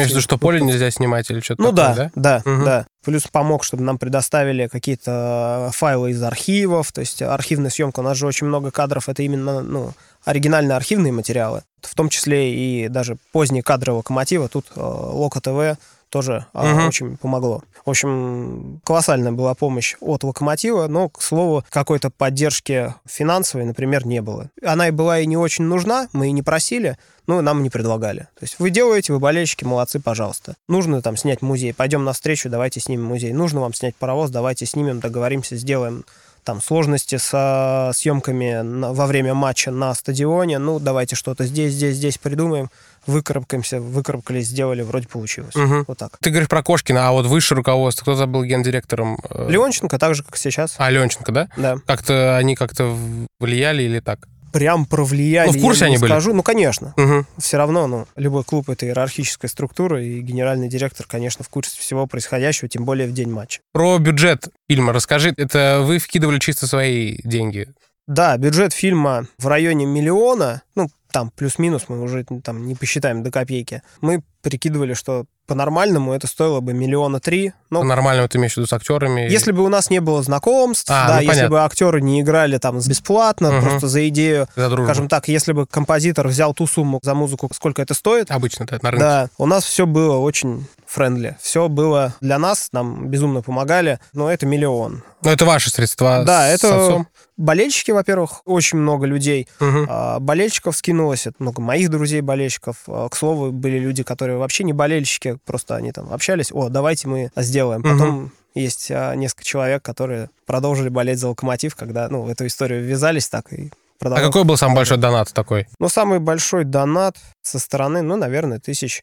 сложностей- 0.00 0.10
виду, 0.14 0.20
что 0.20 0.38
поле 0.38 0.60
нельзя 0.60 0.90
снимать 0.90 1.30
или 1.30 1.40
что-то 1.40 1.62
Ну 1.62 1.72
да, 1.72 1.88
такое, 1.88 2.12
да, 2.14 2.42
Мгм. 2.44 2.64
да. 2.64 2.86
Плюс 3.04 3.22
помог, 3.30 3.64
чтобы 3.64 3.82
нам 3.84 3.96
предоставили 3.98 4.66
какие-то 4.66 5.70
файлы 5.72 6.10
из 6.10 6.22
архивов, 6.22 6.92
то 6.92 7.00
есть 7.00 7.22
архивная 7.22 7.70
съемка. 7.70 8.00
У 8.00 8.02
нас 8.02 8.16
же 8.18 8.26
очень 8.26 8.46
много 8.46 8.70
кадров, 8.70 9.08
это 9.08 9.22
именно 9.22 9.60
ну, 9.62 9.92
оригинальные 10.24 10.76
архивные 10.76 11.12
материалы, 11.12 11.62
в 11.80 11.94
том 11.94 12.08
числе 12.08 12.54
и 12.54 12.88
даже 12.88 13.16
поздние 13.32 13.62
кадры 13.62 13.92
Локомотива. 13.92 14.48
Тут 14.48 14.66
э, 14.74 14.80
Локо 14.80 15.40
ТВ 15.40 15.78
тоже 16.10 16.46
Мгм. 16.52 16.86
очень 16.88 17.16
помогло. 17.16 17.62
В 17.84 17.90
общем, 17.90 18.80
колоссальная 18.84 19.32
была 19.32 19.54
помощь 19.54 19.96
от 20.00 20.24
Локомотива, 20.24 20.86
но, 20.88 21.08
к 21.08 21.22
слову, 21.22 21.64
какой-то 21.70 22.10
поддержки 22.10 22.94
финансовой, 23.06 23.66
например, 23.66 24.06
не 24.06 24.20
было. 24.20 24.50
Она 24.64 24.88
и 24.88 24.90
была 24.90 25.20
и 25.20 25.26
не 25.26 25.36
очень 25.36 25.64
нужна, 25.64 26.08
мы 26.12 26.28
и 26.28 26.32
не 26.32 26.42
просили, 26.42 26.96
но 27.26 27.40
нам 27.42 27.62
не 27.62 27.70
предлагали. 27.70 28.20
То 28.38 28.42
есть 28.42 28.56
вы 28.58 28.70
делаете, 28.70 29.12
вы 29.12 29.18
болельщики, 29.18 29.64
молодцы, 29.64 30.00
пожалуйста. 30.00 30.54
Нужно 30.68 31.02
там 31.02 31.16
снять 31.16 31.42
музей, 31.42 31.74
пойдем 31.74 32.04
навстречу, 32.04 32.48
давайте 32.48 32.80
снимем 32.80 33.04
музей. 33.04 33.32
Нужно 33.32 33.60
вам 33.60 33.74
снять 33.74 33.94
паровоз, 33.96 34.30
давайте 34.30 34.66
снимем, 34.66 35.00
договоримся, 35.00 35.56
сделаем 35.56 36.04
там 36.44 36.62
сложности 36.62 37.16
со 37.16 37.90
съемками 37.94 38.92
во 38.94 39.06
время 39.06 39.34
матча 39.34 39.70
на 39.70 39.92
стадионе, 39.94 40.58
ну, 40.58 40.78
давайте 40.78 41.14
что-то 41.14 41.44
здесь, 41.44 41.74
здесь, 41.74 41.96
здесь 41.96 42.16
придумаем, 42.16 42.70
выкарабкаемся, 43.08 43.80
выкарабкались, 43.80 44.46
сделали, 44.46 44.82
вроде 44.82 45.08
получилось. 45.08 45.54
Мгм. 45.54 45.84
Вот 45.88 45.98
так. 45.98 46.18
Ты 46.20 46.30
говоришь 46.30 46.48
про 46.48 46.62
Кошкина, 46.62 47.08
а 47.08 47.12
вот 47.12 47.26
высшее 47.26 47.56
руководство, 47.56 48.02
кто 48.04 48.16
там 48.16 48.30
был 48.32 48.44
гендиректором? 48.44 49.18
э, 49.30 49.48
Леонченко 49.50 49.98
так 49.98 50.14
же, 50.14 50.22
как 50.22 50.36
сейчас. 50.36 50.74
А, 50.78 50.90
Ленченко, 50.90 51.32
да? 51.32 51.48
Да. 51.56 51.78
Как-то 51.86 52.36
они 52.36 52.54
как-то 52.54 52.96
влияли 53.40 53.82
или 53.82 54.00
так? 54.00 54.28
Прям 54.50 54.86
провлияли, 54.86 55.48
Ну, 55.48 55.58
в 55.58 55.60
курсе 55.60 55.84
они 55.84 55.98
были? 55.98 56.10
скажу. 56.10 56.32
Ну, 56.32 56.42
конечно. 56.42 56.94
Угу. 56.96 57.26
Все 57.36 57.58
равно, 57.58 57.86
ну, 57.86 58.06
любой 58.16 58.44
клуб— 58.44 58.70
это 58.70 58.86
иерархическая 58.86 59.48
структура, 59.50 60.02
и 60.02 60.20
генеральный 60.20 60.68
директор, 60.68 61.04
конечно, 61.06 61.44
в 61.44 61.50
курсе 61.50 61.78
всего 61.78 62.06
происходящего, 62.06 62.66
тем 62.68 62.86
более 62.86 63.06
в 63.08 63.12
день 63.12 63.30
матча. 63.30 63.60
Про 63.72 63.98
бюджет 63.98 64.48
фильма 64.68 64.94
расскажи. 64.94 65.34
Это 65.36 65.82
вы 65.84 65.98
вкидывали 65.98 66.38
чисто 66.38 66.66
свои 66.66 67.18
деньги? 67.24 67.68
Да, 68.06 68.38
бюджет 68.38 68.72
фильма 68.72 69.26
в 69.38 69.46
районе 69.48 69.84
миллиона, 69.84 70.62
ну, 70.74 70.88
там 71.12 71.30
плюс-минус, 71.30 71.84
мы 71.88 72.00
уже 72.02 72.24
там 72.44 72.66
не 72.66 72.74
посчитаем 72.74 73.22
до 73.22 73.30
копейки. 73.30 73.82
Мы 74.00 74.22
прикидывали, 74.42 74.94
что 74.94 75.24
по-нормальному 75.46 76.12
это 76.12 76.26
стоило 76.26 76.60
бы 76.60 76.74
миллиона 76.74 77.20
три. 77.20 77.52
Ну, 77.70 77.82
Нормально 77.82 78.28
ты 78.28 78.36
имеешь 78.38 78.52
в 78.52 78.56
виду 78.58 78.66
с 78.66 78.72
актерами? 78.74 79.22
если 79.30 79.50
бы 79.52 79.64
у 79.64 79.68
нас 79.68 79.88
не 79.88 80.00
было 80.00 80.22
знакомств, 80.22 80.90
А, 80.90 81.06
да, 81.08 81.14
ну, 81.14 81.20
если 81.20 81.28
понятно. 81.28 81.48
бы 81.50 81.60
актеры 81.62 82.00
не 82.02 82.20
играли 82.20 82.58
там 82.58 82.78
бесплатно, 82.78 83.52
Мгм. 83.52 83.62
просто 83.62 83.88
за 83.88 84.06
идею, 84.08 84.46
За 84.56 84.68
дружбу. 84.68 84.84
скажем 84.84 85.08
так, 85.08 85.26
если 85.28 85.52
бы 85.52 85.66
композитор 85.66 86.28
взял 86.28 86.52
ту 86.52 86.66
сумму 86.66 87.00
за 87.02 87.14
музыку, 87.14 87.48
сколько 87.54 87.80
это 87.80 87.94
стоит, 87.94 88.30
Обычно, 88.30 88.66
да, 88.66 88.78
на 88.82 88.90
рынке. 88.90 89.04
Да, 89.04 89.28
у 89.38 89.46
нас 89.46 89.64
все 89.64 89.86
было 89.86 90.16
очень 90.18 90.66
friendly. 90.88 91.36
Все 91.40 91.68
было 91.68 92.14
для 92.20 92.38
нас, 92.38 92.68
нам 92.72 93.08
безумно 93.08 93.42
помогали, 93.42 94.00
но 94.14 94.30
это 94.30 94.46
миллион. 94.46 95.02
Но 95.22 95.30
это 95.30 95.44
ваши 95.44 95.70
средства 95.70 96.24
да, 96.24 96.48
это 96.48 96.74
отцом? 96.74 97.08
болельщики, 97.36 97.90
во-первых, 97.90 98.42
очень 98.46 98.78
много 98.78 99.06
людей. 99.06 99.48
А, 99.60 100.18
Болельщиков 100.18 100.76
скинулось, 100.76 101.26
это 101.26 101.36
много 101.40 101.60
моих 101.60 101.90
друзей 101.90 102.20
болельщиков. 102.22 102.76
А, 102.86 103.08
К 103.08 103.16
слову, 103.16 103.52
были 103.52 103.78
люди, 103.78 104.02
которые 104.02 104.38
вообще 104.38 104.64
не 104.64 104.72
болельщики, 104.72 105.38
просто 105.44 105.76
они 105.76 105.92
там 105.92 106.12
общались, 106.12 106.50
о, 106.52 106.68
давайте 106.68 107.08
мы 107.08 107.30
сделаем. 107.36 107.82
Потом 107.82 108.32
есть 108.54 108.90
а, 108.90 109.14
несколько 109.14 109.44
человек, 109.44 109.82
которые 109.82 110.30
продолжили 110.46 110.88
болеть 110.88 111.18
за 111.18 111.28
локомотив, 111.28 111.76
когда 111.76 112.08
ну, 112.08 112.22
в 112.22 112.28
эту 112.28 112.46
историю 112.46 112.82
ввязались 112.82 113.28
так 113.28 113.52
и 113.52 113.66
А 113.70 113.98
продолжали. 113.98 114.26
какой 114.26 114.44
был 114.44 114.56
самый 114.56 114.76
большой 114.76 114.96
донат 114.96 115.32
такой? 115.32 115.68
Ну, 115.78 115.88
самый 115.88 116.18
большой 116.18 116.64
донат 116.64 117.16
со 117.42 117.58
стороны, 117.58 118.02
ну, 118.02 118.16
наверное, 118.16 118.58
тысяч 118.58 119.02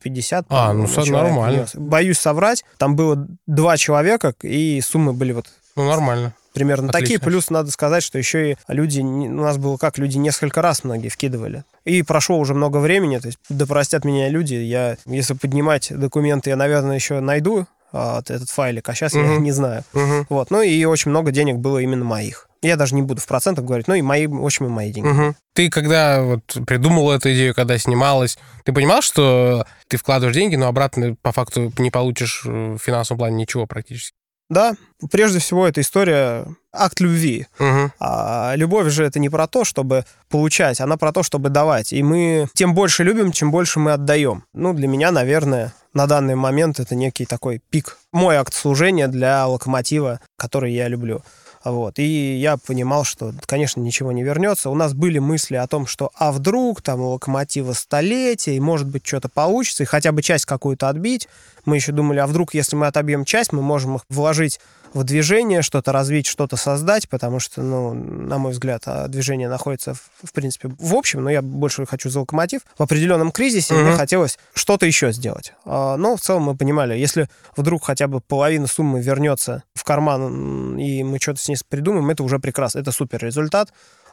150. 0.00 0.46
А, 0.48 0.72
ну, 0.72 0.86
человек 0.86 1.12
нормально. 1.12 1.58
внес. 1.58 1.74
Боюсь 1.74 2.18
соврать. 2.18 2.64
Там 2.78 2.94
было 2.96 3.26
два 3.46 3.76
человека, 3.76 4.34
и 4.42 4.80
суммы 4.80 5.12
были 5.12 5.32
вот 5.32 5.46
Ну, 5.76 5.86
нормально. 5.88 6.32
примерно 6.52 6.88
Отлично. 6.90 7.00
такие. 7.16 7.20
Плюс 7.20 7.50
надо 7.50 7.70
сказать, 7.72 8.02
что 8.04 8.16
еще 8.18 8.52
и 8.52 8.56
люди, 8.68 9.00
у 9.00 9.28
нас 9.42 9.58
было 9.58 9.76
как, 9.76 9.98
люди 9.98 10.16
несколько 10.18 10.62
раз 10.62 10.84
многие 10.84 11.08
вкидывали. 11.08 11.64
И 11.84 12.02
прошло 12.02 12.38
уже 12.38 12.54
много 12.54 12.78
времени, 12.78 13.18
то 13.18 13.26
есть 13.26 13.38
да 13.48 13.66
простят 13.66 14.04
меня 14.04 14.28
люди, 14.28 14.54
я, 14.54 14.96
если 15.06 15.34
поднимать 15.34 15.88
документы, 15.94 16.50
я, 16.50 16.56
наверное, 16.56 16.94
еще 16.94 17.20
найду 17.20 17.66
а, 17.92 18.20
этот 18.20 18.48
файлик, 18.48 18.88
а 18.88 18.94
сейчас 18.94 19.14
я 19.14 19.22
Мгм. 19.22 19.42
не 19.42 19.50
знаю. 19.52 19.82
Мгм. 19.92 20.26
Вот, 20.28 20.50
ну 20.52 20.62
и 20.62 20.84
очень 20.84 21.10
много 21.10 21.32
денег 21.32 21.56
было 21.56 21.78
именно 21.78 22.04
моих. 22.04 22.46
Я 22.62 22.76
даже 22.76 22.94
не 22.94 23.02
буду 23.02 23.20
в 23.20 23.26
процентах 23.26 23.64
говорить, 23.64 23.88
но 23.88 23.94
и 23.94 24.02
мои, 24.02 24.26
в 24.26 24.44
общем, 24.44 24.66
и 24.66 24.68
мои 24.68 24.92
деньги. 24.92 25.08
Мгм. 25.08 25.36
Ты 25.54 25.70
когда 25.70 26.22
вот 26.22 26.42
придумал 26.66 27.10
эту 27.10 27.32
идею, 27.32 27.54
когда 27.54 27.78
снималась, 27.78 28.38
ты 28.64 28.72
понимал, 28.72 29.02
что 29.02 29.66
ты 29.88 29.96
вкладываешь 29.96 30.36
деньги, 30.36 30.56
но 30.56 30.66
обратно 30.68 31.16
по 31.22 31.32
факту 31.32 31.72
не 31.78 31.90
получишь 31.90 32.42
в 32.44 32.78
финансовом 32.78 33.18
плане 33.18 33.36
ничего 33.36 33.66
практически? 33.66 34.14
Да, 34.50 34.74
прежде 35.12 35.38
всего, 35.38 35.66
это 35.66 35.80
история 35.80 36.44
акт 36.72 37.00
любви. 37.00 37.46
Мгм. 37.60 37.92
А 38.00 38.52
любовь 38.56 38.88
же 38.88 39.04
это 39.04 39.20
не 39.20 39.28
про 39.28 39.46
то, 39.46 39.64
чтобы 39.64 40.04
получать, 40.28 40.80
она 40.80 40.96
про 40.96 41.12
то, 41.12 41.22
чтобы 41.22 41.50
давать. 41.50 41.92
И 41.92 42.02
мы 42.02 42.48
тем 42.52 42.74
больше 42.74 43.04
любим, 43.04 43.30
чем 43.30 43.52
больше 43.52 43.78
мы 43.78 43.92
отдаем. 43.92 44.44
Ну, 44.52 44.74
для 44.74 44.88
меня, 44.88 45.12
наверное, 45.12 45.72
на 45.94 46.06
данный 46.08 46.34
момент 46.34 46.80
это 46.80 46.96
некий 46.96 47.26
такой 47.26 47.60
пик. 47.70 47.96
Мой 48.12 48.36
акт 48.36 48.52
служения 48.52 49.06
для 49.06 49.46
локомотива, 49.46 50.20
который 50.36 50.72
я 50.72 50.88
люблю. 50.88 51.22
Вот. 51.64 51.98
И 51.98 52.36
я 52.36 52.56
понимал, 52.56 53.04
что, 53.04 53.34
конечно, 53.46 53.80
ничего 53.80 54.12
не 54.12 54.22
вернется. 54.22 54.70
У 54.70 54.74
нас 54.74 54.94
были 54.94 55.18
мысли 55.18 55.56
о 55.56 55.66
том, 55.66 55.86
что 55.86 56.10
а 56.14 56.32
вдруг 56.32 56.80
там 56.80 57.00
у 57.00 57.10
локомотива 57.10 57.74
столетие, 57.74 58.56
и 58.56 58.60
может 58.60 58.88
быть 58.88 59.06
что-то 59.06 59.28
получится, 59.28 59.82
и 59.82 59.86
хотя 59.86 60.12
бы 60.12 60.22
часть 60.22 60.46
какую-то 60.46 60.88
отбить. 60.88 61.28
Мы 61.64 61.76
еще 61.76 61.92
думали, 61.92 62.18
а 62.18 62.26
вдруг, 62.26 62.54
если 62.54 62.76
мы 62.76 62.86
отобьем 62.86 63.24
часть, 63.24 63.52
мы 63.52 63.62
можем 63.62 63.96
их 63.96 64.02
вложить 64.08 64.60
в 64.92 65.04
движение, 65.04 65.62
что-то 65.62 65.92
развить, 65.92 66.26
что-то 66.26 66.56
создать, 66.56 67.08
потому 67.08 67.38
что, 67.38 67.62
ну, 67.62 67.94
на 67.94 68.38
мой 68.38 68.50
взгляд, 68.52 68.82
а, 68.86 69.06
движение 69.06 69.48
находится, 69.48 69.94
в, 69.94 70.00
в 70.24 70.32
принципе, 70.32 70.68
в 70.78 70.94
общем, 70.94 71.22
но 71.22 71.30
я 71.30 71.42
больше 71.42 71.86
хочу 71.86 72.10
за 72.10 72.20
локомотив. 72.20 72.62
В 72.76 72.82
определенном 72.82 73.30
кризисе 73.30 73.74
Мгм. 73.74 73.84
мне 73.84 73.92
хотелось 73.96 74.36
что-то 74.52 74.86
еще 74.86 75.12
сделать. 75.12 75.52
А, 75.64 75.96
Но 75.96 76.16
в 76.16 76.20
целом 76.20 76.42
мы 76.42 76.56
понимали, 76.56 76.98
если 76.98 77.28
вдруг 77.56 77.84
хотя 77.84 78.08
бы 78.08 78.20
половина 78.20 78.66
суммы 78.66 79.00
вернется 79.00 79.62
в 79.74 79.84
карман, 79.84 80.76
и 80.76 81.04
мы 81.04 81.18
что-то 81.20 81.40
с 81.40 81.48
ней 81.48 81.56
придумаем, 81.68 82.10
это 82.10 82.24
уже 82.24 82.40
прекрасно, 82.40 82.80
это 82.80 82.90
супер 82.90 83.22
результат. 83.24 83.72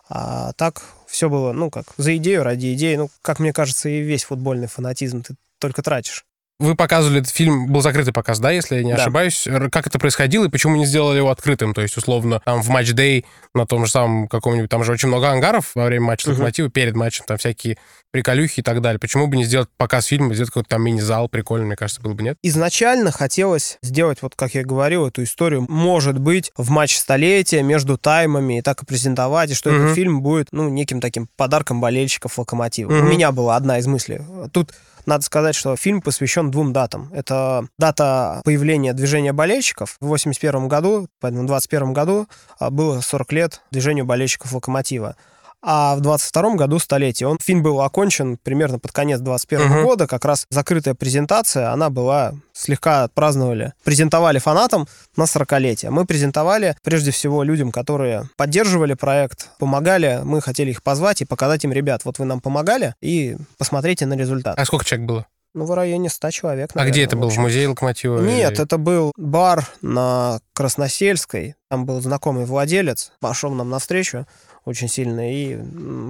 А 0.10 0.54
так 0.54 0.84
все 1.08 1.28
было, 1.28 1.52
ну, 1.54 1.70
как, 1.70 1.86
за 1.98 2.16
идею, 2.18 2.44
ради 2.44 2.74
идеи. 2.76 2.96
Ну, 2.96 3.10
как 3.22 3.40
мне 3.40 3.52
кажется, 3.52 3.90
и 3.90 4.00
весь 4.02 4.24
футбольный 4.26 4.68
фанатизм 4.68 5.22
ты 5.24 5.36
только 5.60 5.82
тратишь. 5.82 6.24
Вы 6.60 6.74
показывали 6.74 7.20
этот 7.20 7.32
фильм, 7.32 7.68
был 7.72 7.82
закрытый 7.82 8.14
показ, 8.14 8.40
да, 8.40 8.50
если 8.50 8.78
я 8.78 8.84
не 8.84 8.94
Да. 8.96 9.04
ошибаюсь. 9.04 9.48
Как 9.72 9.86
это 9.86 10.00
происходило 10.00 10.46
и 10.46 10.50
почему 10.50 10.76
не 10.76 10.88
сделали 10.88 11.18
его 11.18 11.30
открытым? 11.30 11.76
То 11.76 11.82
есть, 11.84 11.96
условно, 11.98 12.42
там 12.46 12.64
в 12.64 12.70
матч-дей 12.70 13.26
на 13.54 13.68
том 13.68 13.86
же 13.86 13.92
самом 13.92 14.28
каком-нибудь, 14.28 14.68
там 14.70 14.84
же 14.84 14.92
очень 14.92 15.08
много 15.08 15.30
ангаров 15.30 15.72
во 15.76 15.86
время 15.86 16.06
матча 16.06 16.28
Мгм. 16.28 16.38
Локомотива, 16.38 16.70
перед 16.72 16.96
матчем, 16.96 17.26
там 17.28 17.38
всякие 17.38 17.78
приколюхи 18.12 18.62
и 18.62 18.64
так 18.64 18.82
далее. 18.82 19.00
Почему 19.00 19.28
бы 19.28 19.38
не 19.38 19.44
сделать 19.44 19.70
показ 19.78 20.06
фильма, 20.06 20.34
сделать 20.34 20.50
какой-то 20.50 20.70
там 20.70 20.82
мини-зал, 20.82 21.30
прикольно, 21.30 21.68
мне 21.68 21.76
кажется, 21.76 22.02
было 22.02 22.14
бы, 22.14 22.24
нет? 22.24 22.38
Изначально 22.42 23.12
хотелось 23.12 23.78
сделать, 23.84 24.24
вот 24.24 24.34
как 24.36 24.56
я 24.56 24.64
говорил, 24.64 25.06
эту 25.06 25.22
историю, 25.24 25.64
может 25.70 26.18
быть, 26.18 26.52
в 26.58 26.72
матч 26.72 26.98
столетия 26.98 27.62
между 27.62 28.00
таймами, 28.00 28.58
и 28.58 28.62
так 28.64 28.82
и 28.82 28.86
презентовать, 28.86 29.52
и 29.52 29.54
что 29.54 29.70
Мгм. 29.70 29.84
этот 29.84 29.96
фильм 29.96 30.22
будет, 30.24 30.48
ну, 30.52 30.70
неким 30.70 31.02
таким 31.02 31.30
подарком 31.36 31.82
болельщиков 31.82 32.36
Локомотива. 32.40 32.90
У 32.90 32.96
Мгм. 32.96 33.10
меня 33.12 33.32
была 33.32 33.56
одна 33.58 33.78
из 33.78 33.86
мыслей. 33.86 34.22
Тут 34.52 34.74
надо 35.08 35.24
сказать, 35.24 35.56
что 35.56 35.76
фильм 35.76 36.02
посвящен 36.02 36.52
двум 36.52 36.74
датам. 36.74 37.10
Это 37.14 37.68
дата 37.80 38.42
появления 38.44 38.94
движения 38.94 39.34
болельщиков 39.34 39.98
в 40.00 40.08
81 40.08 40.68
году, 40.68 41.08
поэтому 41.20 41.44
в 41.44 41.48
21 41.48 41.94
году 41.94 42.28
а, 42.60 42.70
было 42.70 43.00
40 43.00 43.32
лет 43.32 43.62
движению 43.72 44.06
болельщиков 44.06 44.52
Локомотива. 44.54 45.16
А 45.62 45.96
в 45.96 46.02
22 46.02 46.56
году 46.56 46.78
столетие. 46.80 47.28
Он, 47.28 47.38
фильм 47.42 47.64
был 47.64 47.82
окончен 47.82 48.38
примерно 48.38 48.78
под 48.80 48.92
конец 48.92 49.20
21 49.20 49.68
Мгм. 49.68 49.84
года. 49.84 50.08
Как 50.08 50.24
раз 50.24 50.46
закрытая 50.50 50.94
презентация, 50.94 51.72
она 51.72 51.90
была 51.90 52.34
слегка 52.54 53.04
отпраздновали. 53.04 53.74
Презентовали 53.84 54.38
фанатам 54.38 54.88
на 55.16 55.26
40-летие. 55.26 55.90
Мы 55.90 56.06
презентовали 56.06 56.76
прежде 56.84 57.12
всего 57.12 57.42
людям, 57.44 57.72
которые 57.72 58.30
поддерживали 58.38 58.94
проект, 58.94 59.50
помогали. 59.58 60.22
Мы 60.24 60.42
хотели 60.42 60.70
их 60.72 60.84
позвать 60.84 61.22
и 61.22 61.26
показать 61.26 61.64
им, 61.64 61.72
ребят, 61.74 62.06
вот 62.06 62.20
вы 62.20 62.26
нам 62.26 62.40
помогали, 62.40 62.94
и 63.02 63.36
посмотрите 63.58 64.06
на 64.06 64.14
результат. 64.14 64.58
А 64.60 64.66
сколько 64.66 64.86
человек 64.86 65.08
было? 65.08 65.26
Ну, 65.56 65.66
в 65.66 65.74
районе 65.74 66.10
100 66.10 66.30
человек, 66.30 66.70
а 66.74 66.78
наверное, 66.78 66.92
где 66.94 67.04
это 67.04 67.16
был? 67.16 67.30
В 67.30 67.38
музее 67.38 67.68
Локомотива? 67.68 68.20
Нет, 68.22 68.52
Или- 68.52 68.62
это 68.64 68.78
был 68.78 69.12
бар 69.18 69.66
на 69.82 70.40
Красносельской. 70.54 71.56
Там 71.70 71.86
был 71.86 72.00
знакомый 72.02 72.46
владелец, 72.46 73.12
пошел 73.20 73.52
нам 73.52 73.70
навстречу 73.72 74.28
очень 74.68 74.90
сильно 74.90 75.34
и 75.34 75.58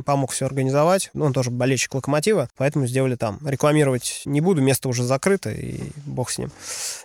помог 0.03 0.31
все 0.31 0.45
организовать. 0.45 1.09
Ну, 1.13 1.25
Он 1.25 1.33
тоже 1.33 1.51
болельщик 1.51 1.93
Локомотива, 1.93 2.49
поэтому 2.57 2.87
сделали 2.87 3.15
там. 3.15 3.39
Рекламировать 3.45 4.23
не 4.25 4.41
буду, 4.41 4.61
место 4.61 4.89
уже 4.89 5.03
закрыто, 5.03 5.51
и 5.51 5.79
бог 6.05 6.31
с 6.31 6.37
ним. 6.39 6.51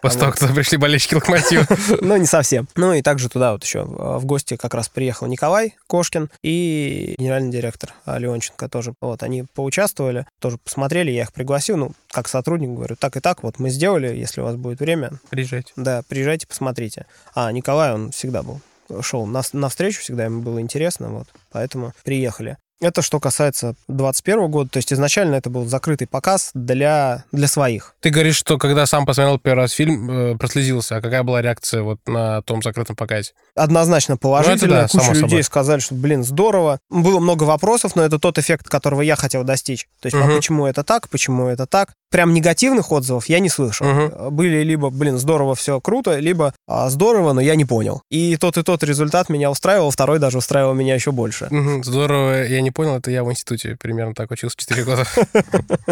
После 0.00 0.18
А 0.18 0.20
того, 0.20 0.30
вот. 0.30 0.38
как 0.38 0.40
туда 0.40 0.54
пришли 0.54 0.78
болельщики 0.78 1.14
Локомотива. 1.14 1.66
Ну, 2.00 2.16
не 2.16 2.26
совсем. 2.26 2.68
Ну, 2.74 2.92
и 2.94 3.02
также 3.02 3.28
туда 3.28 3.52
вот 3.52 3.64
еще 3.64 3.80
э, 3.80 3.82
в 4.18 4.24
гости 4.24 4.56
как 4.56 4.74
раз 4.74 4.88
приехал 4.88 5.26
Николай 5.26 5.76
Кошкин 5.86 6.30
и 6.42 7.14
генеральный 7.18 7.50
директор 7.52 7.94
Леонченко 8.06 8.68
тоже. 8.68 8.94
Вот, 9.00 9.22
они 9.22 9.44
поучаствовали, 9.54 10.26
тоже 10.40 10.58
посмотрели, 10.58 11.10
я 11.10 11.22
их 11.22 11.32
пригласил, 11.32 11.76
ну, 11.76 11.92
как 12.10 12.28
сотрудник, 12.28 12.70
говорю, 12.70 12.96
так 12.96 13.16
и 13.16 13.20
так, 13.20 13.42
вот 13.42 13.58
мы 13.58 13.68
сделали, 13.70 14.08
если 14.08 14.40
у 14.40 14.44
вас 14.44 14.56
будет 14.56 14.80
время, 14.80 15.12
Приезжайте. 15.30 15.72
да, 15.76 16.02
приезжайте, 16.08 16.46
посмотрите. 16.46 17.06
А 17.34 17.50
Николай, 17.52 17.92
он 17.92 18.10
всегда 18.10 18.42
был, 18.42 18.60
шел 19.00 19.26
на, 19.26 19.42
навстречу, 19.52 20.00
всегда 20.00 20.24
ему 20.24 20.42
было 20.42 20.60
интересно, 20.60 21.08
вот, 21.08 21.28
поэтому 21.50 21.92
приехали. 22.04 22.58
Это 22.82 23.00
что 23.00 23.20
касается 23.20 23.76
21 23.86 24.50
года, 24.50 24.68
то 24.68 24.78
есть 24.78 24.92
изначально 24.92 25.36
это 25.36 25.50
был 25.50 25.66
закрытый 25.66 26.08
показ 26.08 26.50
для, 26.52 27.24
для 27.30 27.46
своих. 27.46 27.94
Ты 28.00 28.10
говоришь, 28.10 28.34
что 28.34 28.58
когда 28.58 28.86
сам 28.86 29.06
посмотрел 29.06 29.38
первый 29.38 29.60
раз 29.60 29.70
фильм, 29.70 30.10
э, 30.10 30.36
прослезился. 30.36 30.96
А 30.96 31.00
какая 31.00 31.22
была 31.22 31.40
реакция 31.40 31.82
вот 31.82 32.00
на 32.06 32.42
том 32.42 32.60
закрытом 32.60 32.96
показе? 32.96 33.34
Однозначно 33.54 34.16
положительно. 34.16 34.74
Ну, 34.74 34.80
это 34.84 34.92
да, 34.96 34.98
Куча 34.98 35.12
людей 35.12 35.28
собой. 35.28 35.42
сказали, 35.42 35.80
что, 35.80 35.94
блин, 35.94 36.24
здорово. 36.24 36.78
Было 36.88 37.20
много 37.20 37.44
вопросов, 37.44 37.94
но 37.96 38.02
это 38.02 38.18
тот 38.18 38.38
эффект, 38.38 38.68
которого 38.68 39.02
я 39.02 39.14
хотел 39.16 39.44
достичь. 39.44 39.86
То 40.00 40.06
есть, 40.06 40.14
а 40.16 40.24
Мгм. 40.24 40.36
почему 40.36 40.66
это 40.66 40.82
так, 40.84 41.08
почему 41.08 41.48
это 41.48 41.66
так. 41.66 41.92
Прям 42.10 42.34
негативных 42.34 42.92
отзывов 42.92 43.26
я 43.26 43.38
не 43.40 43.48
слышал. 43.48 43.86
Мгм. 43.86 44.34
Были 44.34 44.62
либо, 44.62 44.90
блин, 44.90 45.18
здорово, 45.18 45.54
все 45.54 45.80
круто, 45.80 46.18
либо 46.18 46.54
а, 46.66 46.88
здорово, 46.90 47.32
но 47.32 47.40
я 47.40 47.54
не 47.54 47.64
понял. 47.64 48.02
И 48.10 48.36
тот 48.36 48.56
и 48.58 48.62
тот 48.62 48.82
результат 48.82 49.28
меня 49.28 49.50
устраивал, 49.50 49.90
второй 49.90 50.18
даже 50.18 50.38
устраивал 50.38 50.74
меня 50.74 50.94
еще 50.94 51.10
больше. 51.12 51.48
Мгм, 51.50 51.84
Здорово, 51.84 52.44
я 52.44 52.60
не 52.60 52.70
понял, 52.70 52.96
это 52.96 53.10
я 53.10 53.22
в 53.24 53.30
институте 53.30 53.76
примерно 53.80 54.14
так 54.14 54.30
учился 54.30 54.56
4 54.58 54.84
года. 54.84 55.06